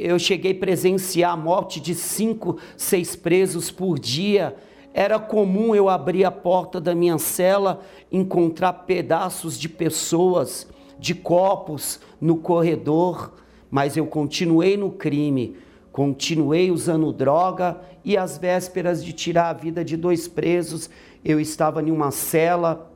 [0.00, 4.54] Eu cheguei a presenciar a morte de cinco, seis presos por dia.
[4.94, 7.80] Era comum eu abrir a porta da minha cela,
[8.10, 10.66] encontrar pedaços de pessoas,
[10.98, 13.32] de copos no corredor,
[13.70, 15.56] mas eu continuei no crime,
[15.90, 20.90] continuei usando droga e às vésperas de tirar a vida de dois presos,
[21.24, 22.90] eu estava em uma cela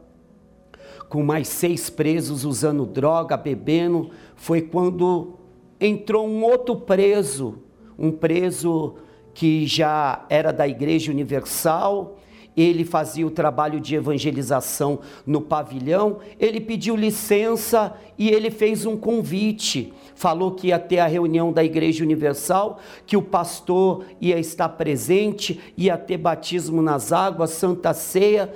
[1.08, 4.10] com mais seis presos usando droga, bebendo.
[4.34, 5.34] Foi quando
[5.80, 7.58] entrou um outro preso,
[7.98, 8.96] um preso
[9.36, 12.16] que já era da Igreja Universal,
[12.56, 18.96] ele fazia o trabalho de evangelização no pavilhão, ele pediu licença e ele fez um
[18.96, 19.92] convite.
[20.14, 25.60] Falou que ia ter a reunião da Igreja Universal, que o pastor ia estar presente,
[25.76, 28.50] ia ter batismo nas águas, santa ceia.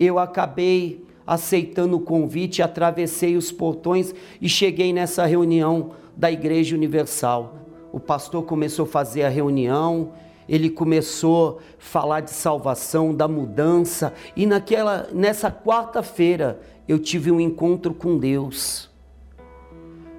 [0.00, 7.56] Eu acabei aceitando o convite, atravessei os portões e cheguei nessa reunião da Igreja Universal.
[7.92, 10.12] O pastor começou a fazer a reunião,
[10.48, 17.40] ele começou a falar de salvação, da mudança, e naquela nessa quarta-feira eu tive um
[17.40, 18.90] encontro com Deus.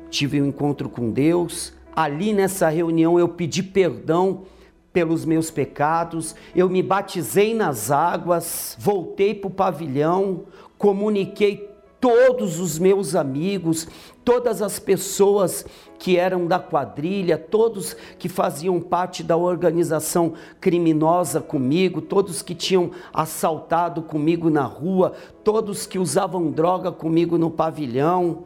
[0.10, 1.74] Tive um encontro com Deus.
[1.96, 4.44] Ali nessa reunião eu pedi perdão
[4.92, 10.44] pelos meus pecados, eu me batizei nas águas, voltei para o pavilhão,
[10.78, 11.68] comuniquei
[12.00, 13.88] todos os meus amigos,
[14.24, 15.66] todas as pessoas
[16.04, 22.92] que eram da quadrilha, todos que faziam parte da organização criminosa comigo, todos que tinham
[23.14, 25.14] assaltado comigo na rua,
[25.46, 28.44] todos que usavam droga comigo no pavilhão,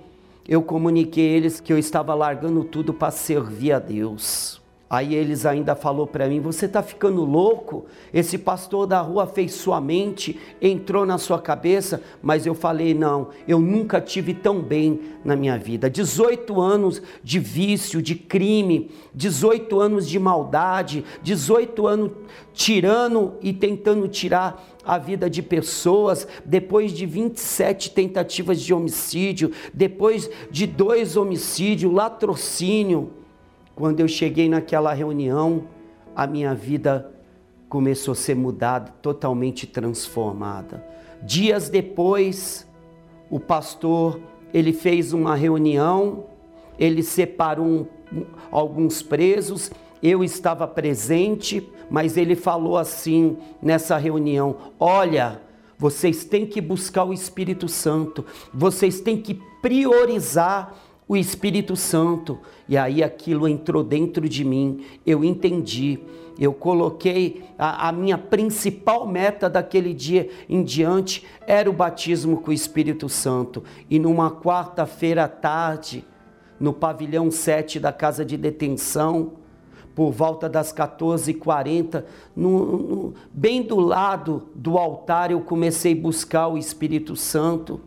[0.47, 4.56] eu comuniquei eles que eu estava largando tudo para servir a Deus.
[4.89, 7.85] Aí eles ainda falou para mim: "Você está ficando louco?
[8.13, 12.01] Esse pastor da rua fez sua mente, entrou na sua cabeça".
[12.21, 15.89] Mas eu falei: "Não, eu nunca tive tão bem na minha vida.
[15.89, 22.11] 18 anos de vício, de crime, 18 anos de maldade, 18 anos
[22.53, 30.29] tirando e tentando tirar a vida de pessoas, depois de 27 tentativas de homicídio, depois
[30.49, 33.11] de dois homicídios, latrocínio,
[33.77, 35.65] quando eu cheguei naquela reunião,
[36.15, 37.11] a minha vida
[37.69, 40.83] começou a ser mudada, totalmente transformada.
[41.21, 42.67] Dias depois,
[43.29, 44.19] o pastor,
[44.51, 46.25] ele fez uma reunião,
[46.79, 49.69] ele separou um, alguns presos,
[50.01, 55.39] eu estava presente, mas ele falou assim nessa reunião: "Olha,
[55.77, 60.73] vocês têm que buscar o Espírito Santo, vocês têm que priorizar
[61.07, 62.39] o Espírito Santo.
[62.67, 65.99] E aí aquilo entrou dentro de mim, eu entendi.
[66.39, 72.51] Eu coloquei a, a, minha principal meta daquele dia em diante era o batismo com
[72.51, 73.63] o Espírito Santo.
[73.89, 76.05] E numa quarta-feira à tarde,
[76.59, 79.33] no pavilhão 7 da casa de detenção,
[79.95, 82.03] por volta das 14h40,
[82.35, 87.81] no, no, bem do lado do altar, eu comecei a buscar o Espírito Santo.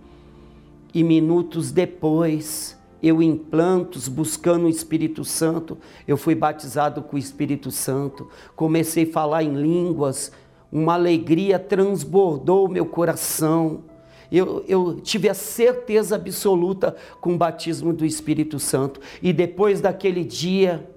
[0.93, 7.19] E minutos depois, eu em plantos, buscando o Espírito Santo, eu fui batizado com o
[7.19, 10.33] Espírito Santo, comecei a falar em línguas,
[10.71, 13.85] uma alegria transbordou meu coração.
[14.31, 19.01] Eu, eu, tive a certeza absoluta com o batismo do Espírito Santo.
[19.21, 20.89] E depois daquele dia,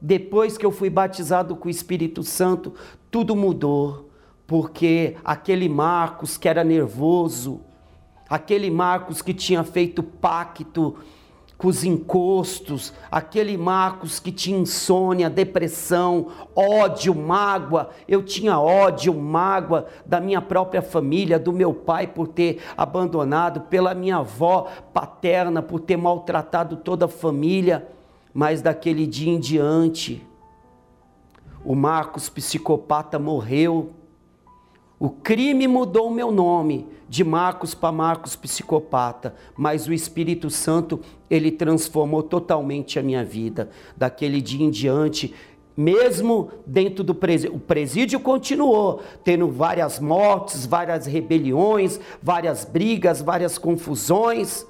[0.00, 2.74] depois que eu fui batizado com o Espírito Santo,
[3.10, 4.10] tudo mudou,
[4.46, 7.62] porque aquele Marcos que era nervoso,
[8.28, 10.96] aquele Marcos que tinha feito pacto
[11.62, 17.90] com os encostos, aquele Marcos que tinha insônia, depressão, ódio, mágoa.
[18.08, 23.94] Eu tinha ódio, mágoa da minha própria família, do meu pai por ter abandonado, pela
[23.94, 27.86] minha avó paterna por ter maltratado toda a família.
[28.34, 30.26] Mas daquele dia em diante,
[31.64, 33.92] O Marcos psicopata morreu.
[35.02, 41.00] O crime mudou o meu nome de Marcos para Marcos psicopata, mas o Espírito Santo,
[41.28, 43.68] ele transformou totalmente a minha vida.
[43.96, 45.34] Daquele dia em diante,
[45.76, 53.58] mesmo dentro do presídio, o presídio continuou tendo várias mortes, várias rebeliões, várias brigas, várias
[53.58, 54.64] confusões,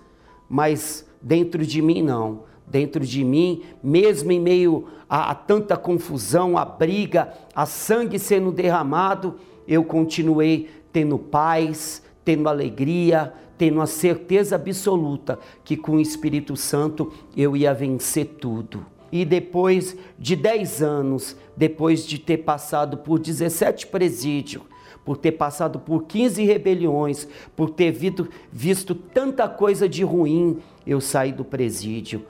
[0.48, 2.44] mas dentro de mim não.
[2.66, 8.50] Dentro de mim, mesmo em meio a, a tanta confusão, a briga, a sangue sendo
[8.50, 9.34] derramado,
[9.66, 17.12] eu continuei tendo paz, tendo alegria, tendo a certeza absoluta que com o Espírito Santo
[17.36, 18.84] eu ia vencer tudo.
[19.10, 24.62] E depois de 10 anos, depois de ter passado por 17 presídios,
[25.04, 31.00] por ter passado por 15 rebeliões, por ter visto, visto tanta coisa de ruim, eu
[31.00, 32.24] saí do presídio.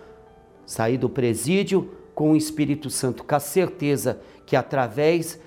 [0.66, 5.40] Saí do presídio com o Espírito Santo, com a certeza que através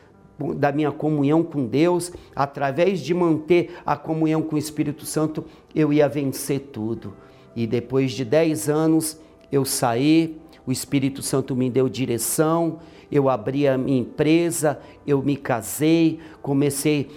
[0.56, 5.94] da minha comunhão com Deus, através de manter a comunhão com o Espírito Santo, eu
[5.94, 7.14] ia vencer tudo.
[7.56, 9.20] E depois de 10 anos,
[9.52, 12.80] eu saí, o Espírito Santo me deu direção,
[13.12, 17.10] eu abri a minha empresa, eu me casei, comecei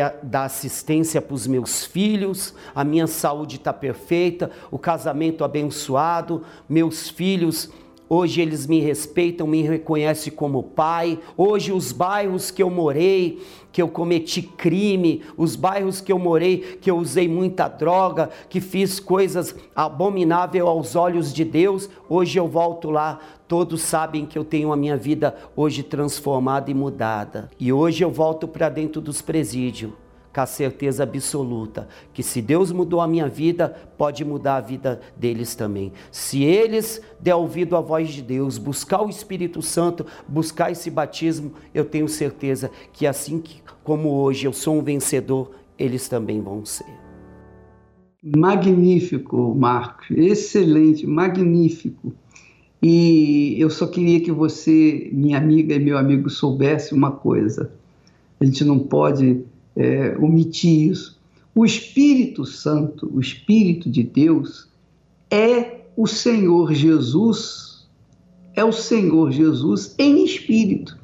[0.00, 6.42] a dar assistência para os meus filhos, a minha saúde está perfeita, o casamento abençoado,
[6.68, 7.70] meus filhos
[8.14, 11.18] Hoje eles me respeitam, me reconhecem como pai.
[11.34, 13.42] Hoje os bairros que eu morei,
[13.72, 18.60] que eu cometi crime, os bairros que eu morei, que eu usei muita droga, que
[18.60, 23.18] fiz coisas abomináveis aos olhos de Deus, hoje eu volto lá.
[23.48, 27.50] Todos sabem que eu tenho a minha vida hoje transformada e mudada.
[27.58, 29.90] E hoje eu volto para dentro dos presídios
[30.32, 33.68] com a certeza absoluta que se Deus mudou a minha vida,
[33.98, 35.92] pode mudar a vida deles também.
[36.10, 41.52] Se eles der ouvido à voz de Deus, buscar o Espírito Santo, buscar esse batismo,
[41.74, 46.64] eu tenho certeza que assim que, como hoje eu sou um vencedor, eles também vão
[46.64, 46.86] ser.
[48.24, 52.14] Magnífico, Marcos, excelente, magnífico.
[52.80, 57.72] E eu só queria que você, minha amiga e meu amigo, soubesse uma coisa.
[58.40, 59.44] A gente não pode
[59.76, 61.20] é, omitir isso.
[61.54, 64.68] O Espírito Santo, o Espírito de Deus,
[65.30, 67.86] é o Senhor Jesus,
[68.54, 70.98] é o Senhor Jesus em espírito.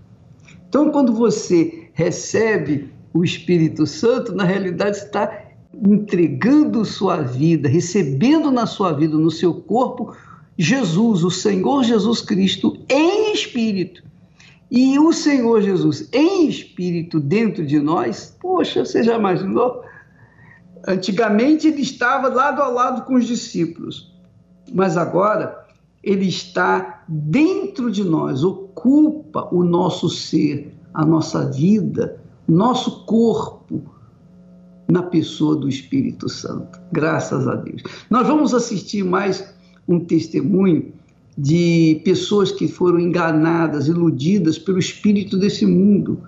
[0.69, 8.67] Então, quando você recebe o Espírito Santo, na realidade está entregando sua vida, recebendo na
[8.67, 10.15] sua vida, no seu corpo,
[10.57, 14.03] Jesus, o Senhor Jesus Cristo em espírito.
[14.71, 19.83] E o Senhor Jesus em espírito dentro de nós, poxa, você já imaginou?
[20.87, 24.15] Antigamente ele estava lado a lado com os discípulos,
[24.73, 25.67] mas agora
[26.03, 33.83] ele está dentro de nós, ocupa o nosso ser, a nossa vida, nosso corpo,
[34.91, 36.81] na pessoa do Espírito Santo.
[36.93, 37.83] Graças a Deus.
[38.09, 39.55] Nós vamos assistir mais
[39.87, 40.93] um testemunho
[41.39, 46.21] de pessoas que foram enganadas, iludidas pelo espírito desse mundo,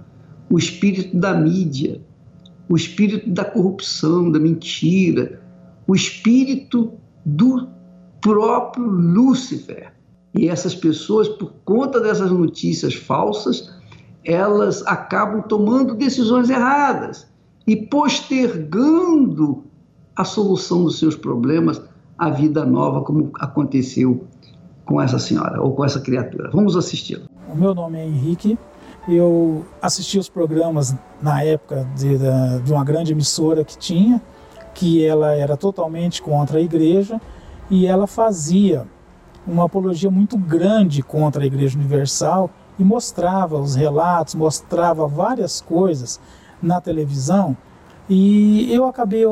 [0.49, 2.01] o espírito da mídia,
[2.69, 5.43] o espírito da corrupção, da mentira,
[5.89, 6.93] o espírito
[7.27, 7.69] do
[8.21, 9.93] próprio Lúcifer.
[10.33, 13.69] E essas pessoas, por conta dessas notícias falsas,
[14.25, 17.27] elas acabam tomando decisões erradas
[17.67, 19.65] e postergando
[20.15, 21.83] a solução dos seus problemas,
[22.17, 24.25] a vida nova, como aconteceu
[24.85, 26.51] com essa senhora ou com essa criatura.
[26.53, 27.27] Vamos assisti-la.
[27.49, 28.59] O meu nome é Henrique.
[29.09, 32.19] Eu assisti os programas na época de,
[32.63, 34.21] de uma grande emissora que tinha,
[34.75, 37.21] que ela era totalmente contra a igreja
[37.71, 38.87] e ela fazia
[39.47, 46.21] uma apologia muito grande contra a Igreja Universal e mostrava os relatos, mostrava várias coisas
[46.63, 47.57] na televisão
[48.13, 49.23] e eu acabei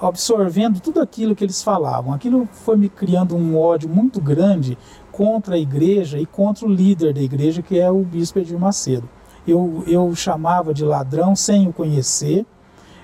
[0.00, 2.12] absorvendo tudo aquilo que eles falavam.
[2.12, 4.76] Aquilo foi me criando um ódio muito grande
[5.12, 9.08] contra a igreja e contra o líder da igreja, que é o bispo Edir Macedo.
[9.46, 12.44] Eu, eu chamava de ladrão sem o conhecer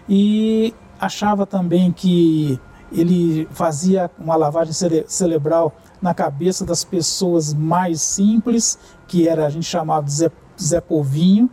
[0.09, 2.59] e achava também que
[2.91, 8.77] ele fazia uma lavagem cere cerebral na cabeça das pessoas mais simples,
[9.07, 10.31] que era a gente chamava de Zé,
[10.61, 11.49] Zé Povinho,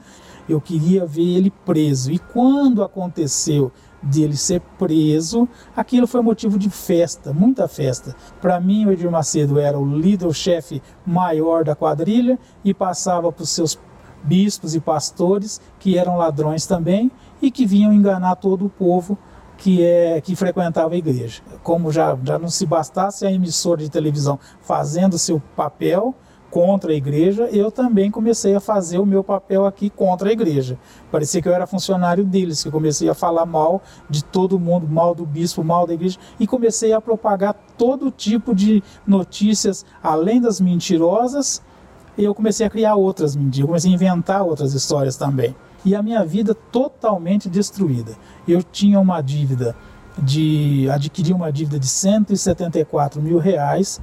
[0.47, 2.11] eu queria ver ele preso.
[2.11, 3.71] E quando aconteceu
[4.01, 8.15] dele ser preso, aquilo foi motivo de festa, muita festa.
[8.41, 13.31] Para mim, o Edir Macedo era o líder, o chefe maior da quadrilha e passava
[13.31, 13.79] para os seus
[14.23, 19.17] bispos e pastores, que eram ladrões também e que vinham enganar todo o povo
[19.57, 21.41] que, é, que frequentava a igreja.
[21.61, 26.15] Como já, já não se bastasse a emissora de televisão fazendo seu papel,
[26.53, 30.77] contra a igreja, eu também comecei a fazer o meu papel aqui contra a igreja.
[31.11, 35.15] Parecia que eu era funcionário deles, que comecei a falar mal de todo mundo, mal
[35.15, 40.61] do bispo, mal da igreja, e comecei a propagar todo tipo de notícias, além das
[40.61, 41.59] mentirosas,
[42.15, 45.55] eu comecei a criar outras mentiras, comecei a inventar outras histórias também.
[45.83, 48.11] E a minha vida totalmente destruída.
[48.47, 49.75] Eu tinha uma dívida
[50.21, 53.99] de adquirir uma dívida de 174 mil reais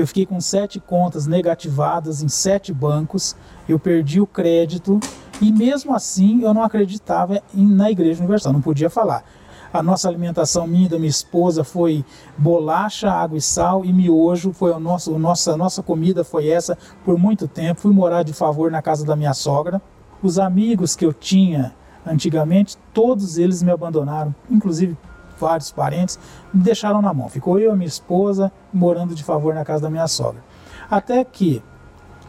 [0.00, 3.36] eu fiquei com sete contas negativadas em sete bancos,
[3.68, 4.98] eu perdi o crédito
[5.40, 9.24] e mesmo assim eu não acreditava na Igreja Universal, não podia falar.
[9.72, 12.04] A nossa alimentação minha e da minha esposa foi
[12.38, 14.52] bolacha, água e sal e miojo.
[14.52, 17.80] Foi o nosso, nossa, a nossa comida foi essa por muito tempo.
[17.80, 19.82] Fui morar de favor na casa da minha sogra.
[20.22, 21.74] Os amigos que eu tinha
[22.06, 24.96] antigamente, todos eles me abandonaram, inclusive
[25.38, 26.18] vários parentes,
[26.52, 27.28] me deixaram na mão.
[27.28, 30.42] Ficou eu e minha esposa morando de favor na casa da minha sogra.
[30.90, 31.62] Até que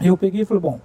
[0.02, 0.80] eu peguei e falei, bom,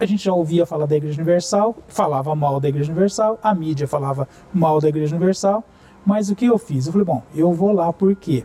[0.00, 3.88] a gente já ouvia falar da Igreja Universal, falava mal da Igreja Universal, a mídia
[3.88, 5.64] falava mal da Igreja Universal,
[6.06, 6.86] mas o que eu fiz?
[6.86, 8.44] Eu falei, bom, eu vou lá porque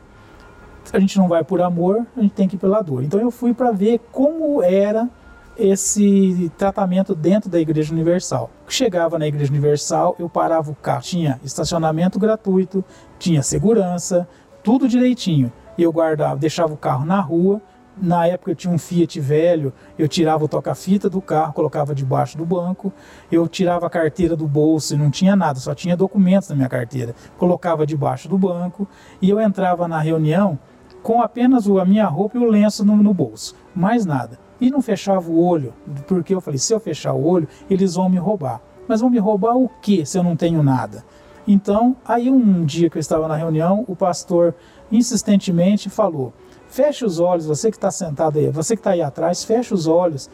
[0.91, 3.03] a gente não vai por amor, a gente tem que ir pela dor.
[3.03, 5.09] Então eu fui para ver como era
[5.57, 8.49] esse tratamento dentro da Igreja Universal.
[8.67, 12.83] Chegava na Igreja Universal, eu parava o carro, tinha estacionamento gratuito,
[13.19, 14.27] tinha segurança,
[14.63, 15.51] tudo direitinho.
[15.77, 17.61] Eu guardava, deixava o carro na rua.
[17.95, 22.35] Na época eu tinha um Fiat velho, eu tirava o toca-fita do carro, colocava debaixo
[22.35, 22.91] do banco.
[23.31, 26.69] Eu tirava a carteira do bolso e não tinha nada, só tinha documentos na minha
[26.69, 27.13] carteira.
[27.37, 28.87] Colocava debaixo do banco
[29.21, 30.57] e eu entrava na reunião
[31.03, 34.81] com apenas a minha roupa e o lenço no, no bolso, mais nada e não
[34.81, 35.73] fechava o olho,
[36.07, 38.61] porque eu falei: se eu fechar o olho, eles vão me roubar.
[38.87, 41.03] Mas vão me roubar o que se eu não tenho nada?
[41.45, 44.55] Então, aí um dia que eu estava na reunião, o pastor
[44.89, 46.31] insistentemente falou:
[46.69, 49.85] feche os olhos, você que está sentado aí, você que está aí atrás, feche os
[49.85, 50.29] olhos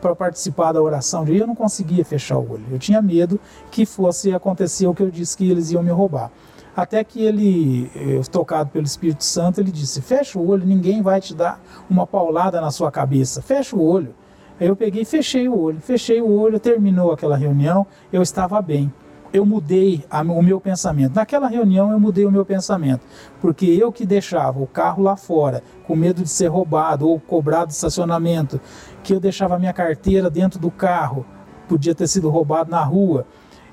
[0.00, 1.26] para participar da oração.
[1.26, 3.40] E eu não conseguia fechar o olho, eu tinha medo
[3.72, 6.30] que fosse acontecer o que eu disse que eles iam me roubar.
[6.76, 11.20] Até que ele, eh, tocado pelo Espírito Santo, ele disse: Fecha o olho, ninguém vai
[11.20, 13.40] te dar uma paulada na sua cabeça.
[13.40, 14.14] Fecha o olho.
[14.60, 15.80] Aí eu peguei e fechei o olho.
[15.80, 18.92] Fechei o olho, terminou aquela reunião, eu estava bem.
[19.32, 21.14] Eu mudei a, o meu pensamento.
[21.14, 23.04] Naquela reunião eu mudei o meu pensamento,
[23.40, 27.72] porque eu que deixava o carro lá fora, com medo de ser roubado ou cobrado
[27.72, 28.60] estacionamento,
[29.02, 31.26] que eu deixava a minha carteira dentro do carro,
[31.68, 33.26] podia ter sido roubado na rua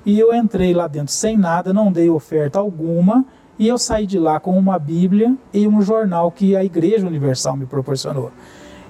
[0.04, 3.24] e eu entrei lá dentro sem nada, não dei oferta alguma,
[3.58, 7.56] e eu saí de lá com uma Bíblia e um jornal que a Igreja Universal
[7.56, 8.32] me proporcionou.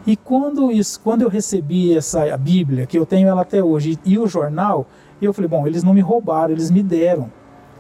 [0.07, 4.19] E quando, isso, quando eu recebi essa Bíblia, que eu tenho ela até hoje, e
[4.19, 4.87] o jornal,
[5.21, 7.31] eu falei, bom, eles não me roubaram, eles me deram.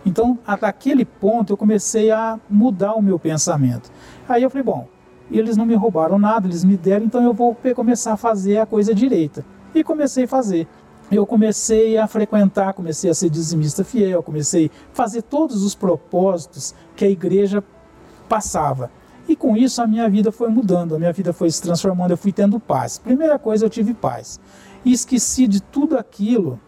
[0.04, 3.90] Então, daquele ponto, eu comecei a mudar o meu pensamento.
[4.28, 4.86] Aí eu falei, bom,
[5.30, 8.66] eles não me roubaram nada, eles me deram, então eu vou começar a fazer a
[8.66, 9.44] coisa direita.
[9.74, 10.68] E comecei a fazer
[11.16, 16.74] eu comecei a frequentar, comecei a ser dizimista fiel, comecei a fazer todos os propósitos
[16.96, 17.62] que a igreja
[18.28, 18.90] passava.
[19.28, 22.16] E com isso a minha vida foi mudando, a minha vida foi se transformando, eu
[22.16, 22.98] fui tendo paz.
[22.98, 24.40] Primeira coisa, eu tive paz.
[24.84, 26.58] E esqueci de tudo aquilo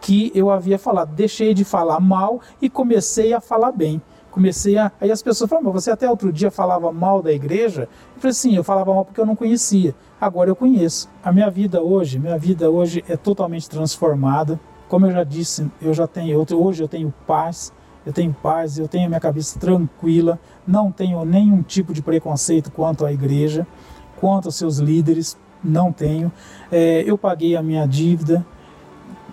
[0.00, 1.14] que eu havia falado.
[1.14, 4.02] Deixei de falar mal e comecei a falar bem.
[4.32, 4.90] Comecei a.
[5.00, 7.88] Aí as pessoas falam, mas você até outro dia falava mal da igreja?
[8.16, 11.08] Eu falei, sim, eu falava mal porque eu não conhecia agora eu conheço.
[11.20, 14.58] A minha vida hoje, minha vida hoje é totalmente transformada.
[14.88, 17.72] Como eu já disse, eu já tenho, hoje eu tenho paz,
[18.06, 22.70] eu tenho paz, eu tenho a minha cabeça tranquila, não tenho nenhum tipo de preconceito
[22.70, 23.66] quanto à igreja,
[24.20, 26.30] quanto aos seus líderes, não tenho.
[26.70, 28.46] É, eu paguei a minha dívida,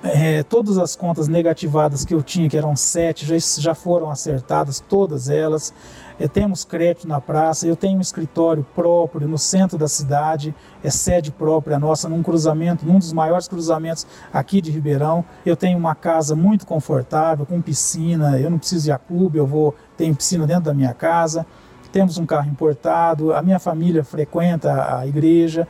[0.02, 4.80] é, todas as contas negativadas que eu tinha, que eram sete, já, já foram acertadas,
[4.80, 5.74] todas elas.
[6.18, 10.90] É, temos crédito na praça, eu tenho um escritório próprio no centro da cidade, é
[10.90, 15.24] sede própria nossa, num cruzamento, num dos maiores cruzamentos aqui de Ribeirão.
[15.46, 19.48] Eu tenho uma casa muito confortável, com piscina, eu não preciso ir a clube, eu
[19.48, 21.46] vou, tenho piscina dentro da minha casa.
[21.92, 25.68] Temos um carro importado, a minha família frequenta a igreja.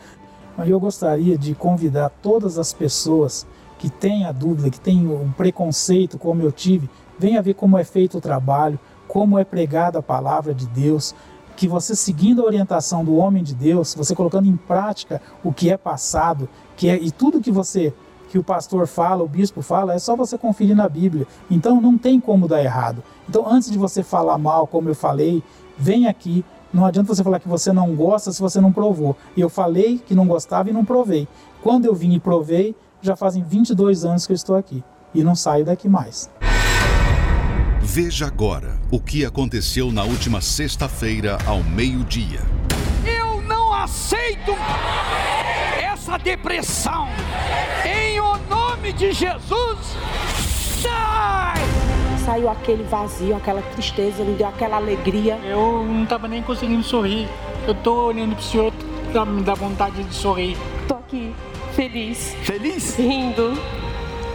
[0.68, 3.48] Eu gostaria de convidar todas as pessoas
[3.80, 7.84] que têm a dúvida, que têm um preconceito como eu tive, venha ver como é
[7.84, 8.78] feito o trabalho,
[9.08, 11.16] como é pregada a palavra de Deus,
[11.56, 15.72] que você seguindo a orientação do homem de Deus, você colocando em prática o que
[15.72, 17.94] é passado, que é e tudo que você
[18.30, 21.26] que o pastor fala, o bispo fala, é só você conferir na Bíblia.
[21.50, 23.04] Então não tem como dar errado.
[23.28, 25.42] Então antes de você falar mal, como eu falei,
[25.76, 26.46] vem aqui.
[26.72, 29.18] Não adianta você falar que você não gosta se você não provou.
[29.36, 31.28] Eu falei que não gostava e não provei.
[31.64, 34.84] Quando eu vim e provei, já fazem 22 anos que eu estou aqui
[35.14, 36.30] e não saio daqui mais.
[37.82, 42.42] Veja agora o que aconteceu na última sexta-feira ao meio-dia.
[43.06, 44.52] Eu não aceito
[45.82, 47.08] essa depressão.
[47.86, 49.80] Em o nome de Jesus,
[50.84, 51.58] sai!
[52.24, 55.40] Saiu aquele vazio, aquela tristeza, me deu aquela alegria.
[55.44, 57.28] Eu não estava nem conseguindo sorrir.
[57.68, 58.72] Eu tô olhando pro senhor,
[59.28, 60.56] me dá vontade de sorrir.
[60.88, 61.34] Tô aqui,
[61.80, 62.36] feliz.
[62.44, 62.96] Feliz?
[62.98, 63.54] Rindo.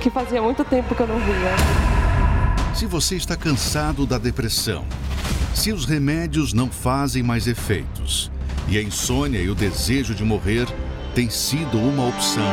[0.01, 1.55] Que fazia muito tempo que eu não via.
[2.75, 4.83] Se você está cansado da depressão,
[5.55, 8.31] se os remédios não fazem mais efeitos
[8.67, 10.67] e a insônia e o desejo de morrer
[11.15, 12.51] têm sido uma opção,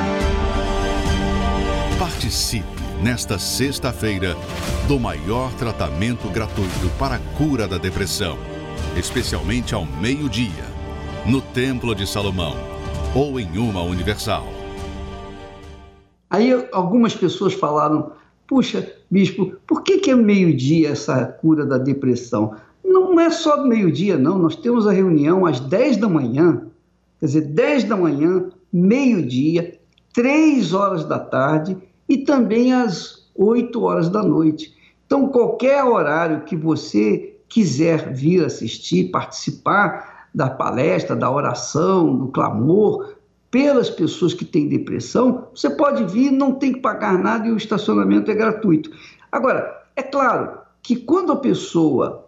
[1.97, 2.67] participe
[3.01, 4.35] nesta sexta-feira
[4.89, 8.37] do maior tratamento gratuito para a cura da depressão,
[8.97, 10.65] especialmente ao meio-dia,
[11.25, 12.57] no Templo de Salomão
[13.15, 14.61] ou em uma universal.
[16.32, 18.13] Aí algumas pessoas falaram:
[18.47, 22.55] puxa, bispo, por que, que é meio-dia essa cura da depressão?
[22.84, 24.39] Não é só meio-dia, não.
[24.39, 26.63] Nós temos a reunião às 10 da manhã,
[27.19, 29.77] quer dizer, 10 da manhã, meio-dia,
[30.13, 31.77] 3 horas da tarde
[32.07, 34.73] e também às 8 horas da noite.
[35.05, 43.15] Então, qualquer horário que você quiser vir assistir, participar da palestra, da oração, do clamor,
[43.52, 47.58] pelas pessoas que têm depressão, você pode vir, não tem que pagar nada e o
[47.58, 48.89] estacionamento é gratuito.
[49.30, 52.26] Agora, é claro que quando a pessoa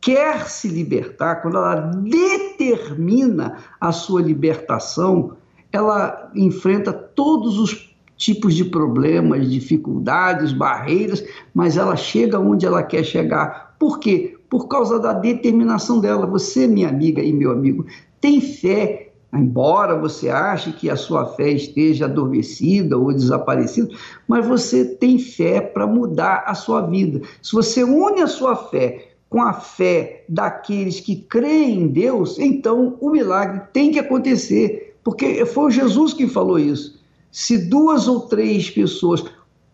[0.00, 5.36] quer se libertar, quando ela determina a sua libertação,
[5.70, 11.22] ela enfrenta todos os tipos de problemas, dificuldades, barreiras,
[11.54, 13.76] mas ela chega onde ela quer chegar.
[13.78, 14.36] Por quê?
[14.48, 16.26] Por causa da determinação dela.
[16.26, 17.84] Você, minha amiga e meu amigo,
[18.20, 23.94] tem fé Embora você ache que a sua fé esteja adormecida ou desaparecida,
[24.26, 27.20] mas você tem fé para mudar a sua vida.
[27.42, 32.96] Se você une a sua fé com a fé daqueles que creem em Deus, então
[33.00, 36.98] o milagre tem que acontecer, porque foi Jesus que falou isso.
[37.30, 39.22] Se duas ou três pessoas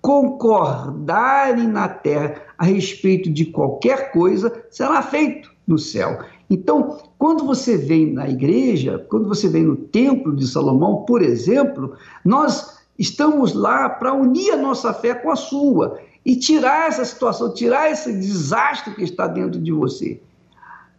[0.01, 6.19] concordarem na terra a respeito de qualquer coisa, será feito no céu.
[6.55, 11.97] Então, quando você vem na igreja, quando você vem no templo de Salomão, por exemplo,
[12.25, 17.53] nós estamos lá para unir a nossa fé com a sua e tirar essa situação,
[17.53, 20.21] tirar esse desastre que está dentro de você.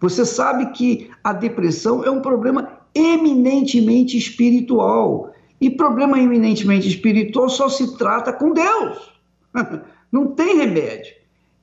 [0.01, 5.31] Você sabe que a depressão é um problema eminentemente espiritual.
[5.61, 9.13] E problema eminentemente espiritual só se trata com Deus.
[10.11, 11.13] Não tem remédio.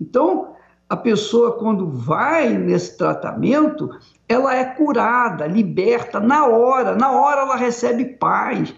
[0.01, 0.55] Então,
[0.93, 3.89] a pessoa, quando vai nesse tratamento,
[4.29, 8.75] ela é curada, liberta na hora, na hora ela recebe paz.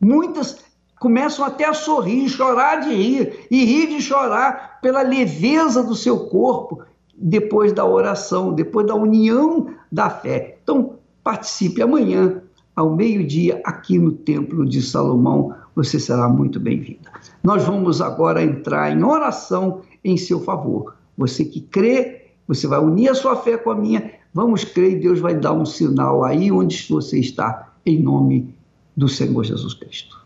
[0.00, 0.64] Muitas
[0.98, 6.20] começam até a sorrir, chorar de rir, e rir de chorar pela leveza do seu
[6.20, 6.84] corpo
[7.14, 10.56] depois da oração, depois da união da fé.
[10.62, 12.40] Então, participe amanhã,
[12.74, 17.10] ao meio-dia, aqui no Templo de Salomão, você será muito bem-vinda.
[17.42, 21.01] Nós vamos agora entrar em oração em seu favor.
[21.16, 24.12] Você que crê, você vai unir a sua fé com a minha.
[24.34, 28.54] Vamos crer e Deus vai dar um sinal aí onde você está, em nome
[28.96, 30.20] do Senhor Jesus Cristo.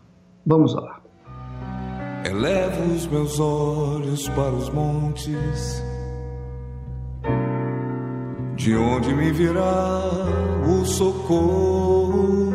[0.45, 1.01] Vamos lá.
[2.25, 5.83] Elevo os meus olhos para os montes,
[8.55, 10.01] de onde me virá
[10.67, 12.51] o socorro.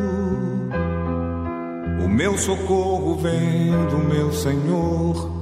[2.05, 5.42] O meu socorro vem do meu Senhor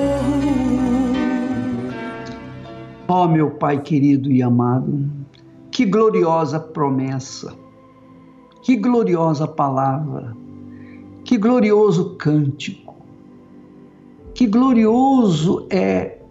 [3.13, 5.03] Ó oh, meu Pai querido e amado,
[5.69, 7.53] que gloriosa promessa,
[8.61, 10.33] que gloriosa palavra,
[11.25, 12.95] que glorioso cântico,
[14.33, 16.21] que glorioso é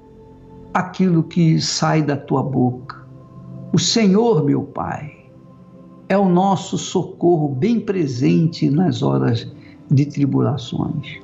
[0.73, 3.07] aquilo que sai da tua boca.
[3.75, 5.27] O Senhor, meu Pai,
[6.09, 9.47] é o nosso socorro bem presente nas horas
[9.91, 11.21] de tribulações.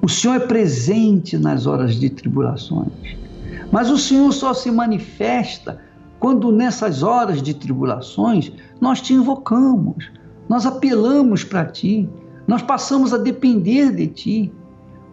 [0.00, 3.25] O Senhor é presente nas horas de tribulações.
[3.70, 5.80] Mas o Senhor só se manifesta
[6.18, 10.10] quando nessas horas de tribulações nós te invocamos,
[10.48, 12.08] nós apelamos para ti,
[12.46, 14.52] nós passamos a depender de ti.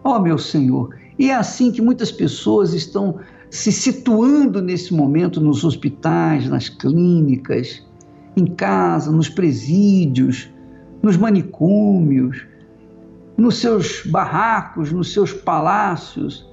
[0.02, 3.18] Ó oh, meu Senhor, e é assim que muitas pessoas estão
[3.50, 7.84] se situando nesse momento nos hospitais, nas clínicas,
[8.36, 10.50] em casa, nos presídios,
[11.02, 12.44] nos manicômios,
[13.36, 16.48] nos seus barracos, nos seus palácios,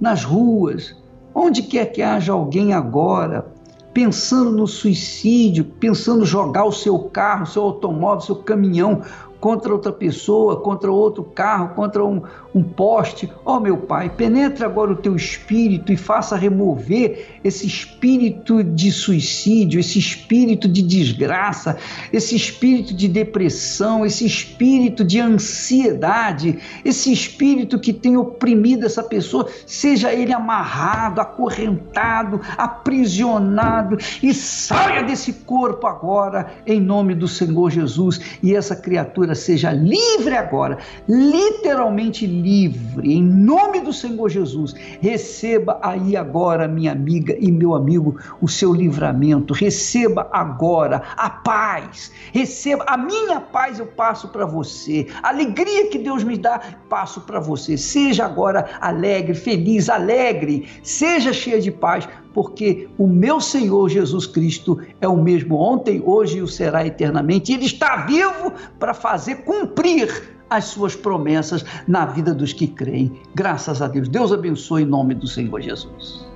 [0.00, 0.96] nas ruas,
[1.34, 3.52] onde quer que haja alguém agora
[3.92, 9.02] pensando no suicídio, pensando jogar o seu carro, seu automóvel, seu caminhão
[9.40, 12.22] contra outra pessoa, contra outro carro, contra um,
[12.54, 13.30] um poste.
[13.44, 18.92] Ó oh, meu Pai, penetre agora o teu espírito e faça remover esse espírito de
[18.92, 21.76] suicídio, esse espírito de desgraça,
[22.12, 29.48] esse espírito de depressão, esse espírito de ansiedade, esse espírito que tem oprimido essa pessoa,
[29.66, 38.20] seja ele amarrado, acorrentado, aprisionado e saia desse corpo agora em nome do Senhor Jesus
[38.42, 40.78] e essa criatura seja livre agora,
[41.08, 44.74] literalmente livre, em nome do Senhor Jesus.
[45.00, 49.54] Receba aí agora, minha amiga e meu amigo, o seu livramento.
[49.54, 52.12] Receba agora a paz.
[52.32, 55.06] Receba a minha paz, eu passo para você.
[55.22, 57.76] A alegria que Deus me dá, passo para você.
[57.76, 60.68] Seja agora alegre, feliz, alegre.
[60.82, 66.38] Seja cheia de paz porque o meu Senhor Jesus Cristo é o mesmo ontem, hoje
[66.38, 67.52] e o será eternamente.
[67.52, 73.20] Ele está vivo para fazer cumprir as suas promessas na vida dos que creem.
[73.34, 74.08] Graças a Deus.
[74.08, 76.26] Deus abençoe em nome do Senhor Jesus.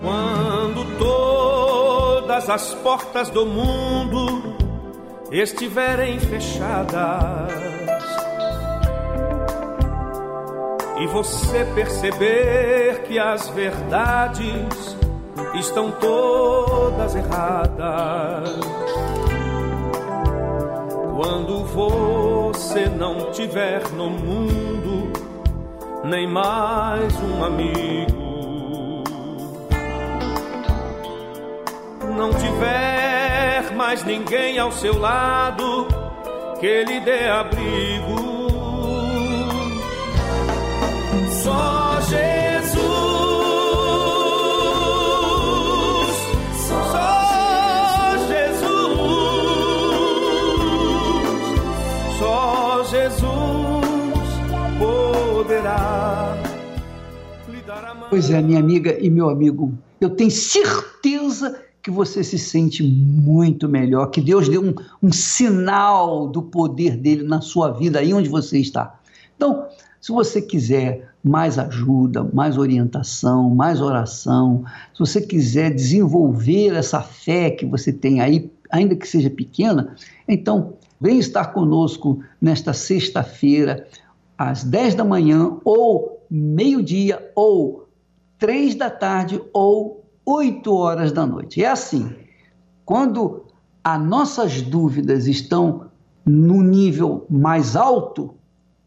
[0.00, 4.56] Quando todas as portas do mundo
[5.30, 7.52] estiverem fechadas
[11.00, 14.96] e você perceber que as verdades
[15.54, 18.50] estão todas erradas.
[21.22, 25.12] Quando você não tiver no mundo
[26.04, 29.04] nem mais um amigo,
[32.16, 35.86] não tiver mais ninguém ao seu lado
[36.58, 38.50] que lhe dê abrigo,
[41.44, 41.81] só
[58.12, 63.66] Pois é, minha amiga e meu amigo, eu tenho certeza que você se sente muito
[63.66, 68.28] melhor, que Deus deu um, um sinal do poder dele na sua vida, aí onde
[68.28, 69.00] você está.
[69.34, 69.66] Então,
[69.98, 77.50] se você quiser mais ajuda, mais orientação, mais oração, se você quiser desenvolver essa fé
[77.50, 79.96] que você tem aí, ainda que seja pequena,
[80.28, 83.88] então vem estar conosco nesta sexta-feira,
[84.36, 87.81] às 10 da manhã, ou meio-dia, ou
[88.42, 91.62] três da tarde ou oito horas da noite.
[91.62, 92.12] É assim,
[92.84, 93.44] quando
[93.84, 95.92] as nossas dúvidas estão
[96.26, 98.34] no nível mais alto,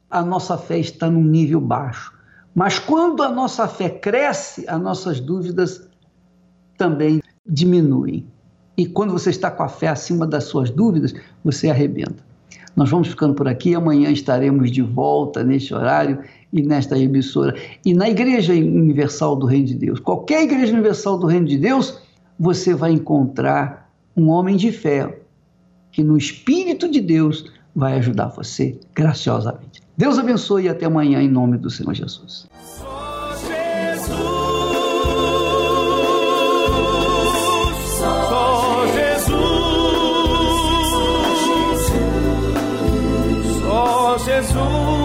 [0.09, 2.13] a nossa fé está no nível baixo.
[2.53, 5.87] Mas quando a nossa fé cresce, as nossas dúvidas
[6.77, 8.27] também diminuem.
[8.75, 11.13] E quando você está com a fé acima das suas dúvidas,
[11.45, 12.21] você arrebenta.
[12.75, 13.73] Nós vamos ficando por aqui.
[13.73, 16.21] Amanhã estaremos de volta neste horário
[16.55, 17.53] e nesta emissora.
[17.85, 21.99] E na Igreja Universal do Reino de Deus, qualquer Igreja Universal do Reino de Deus,
[22.39, 25.19] você vai encontrar um homem de fé
[25.91, 29.81] que no Espírito de Deus vai ajudar você graciosamente.
[29.97, 32.47] Deus abençoe e até amanhã em nome do Senhor Jesus.
[44.25, 45.04] Jesus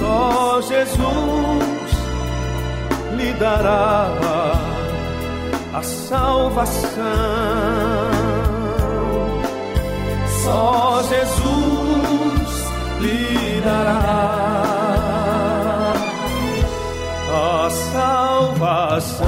[0.00, 1.92] só Jesus
[3.16, 4.08] lhe dará
[5.72, 7.02] a salvação.
[10.44, 11.41] Só Jesus
[13.64, 14.02] dará
[17.30, 19.22] a salvação.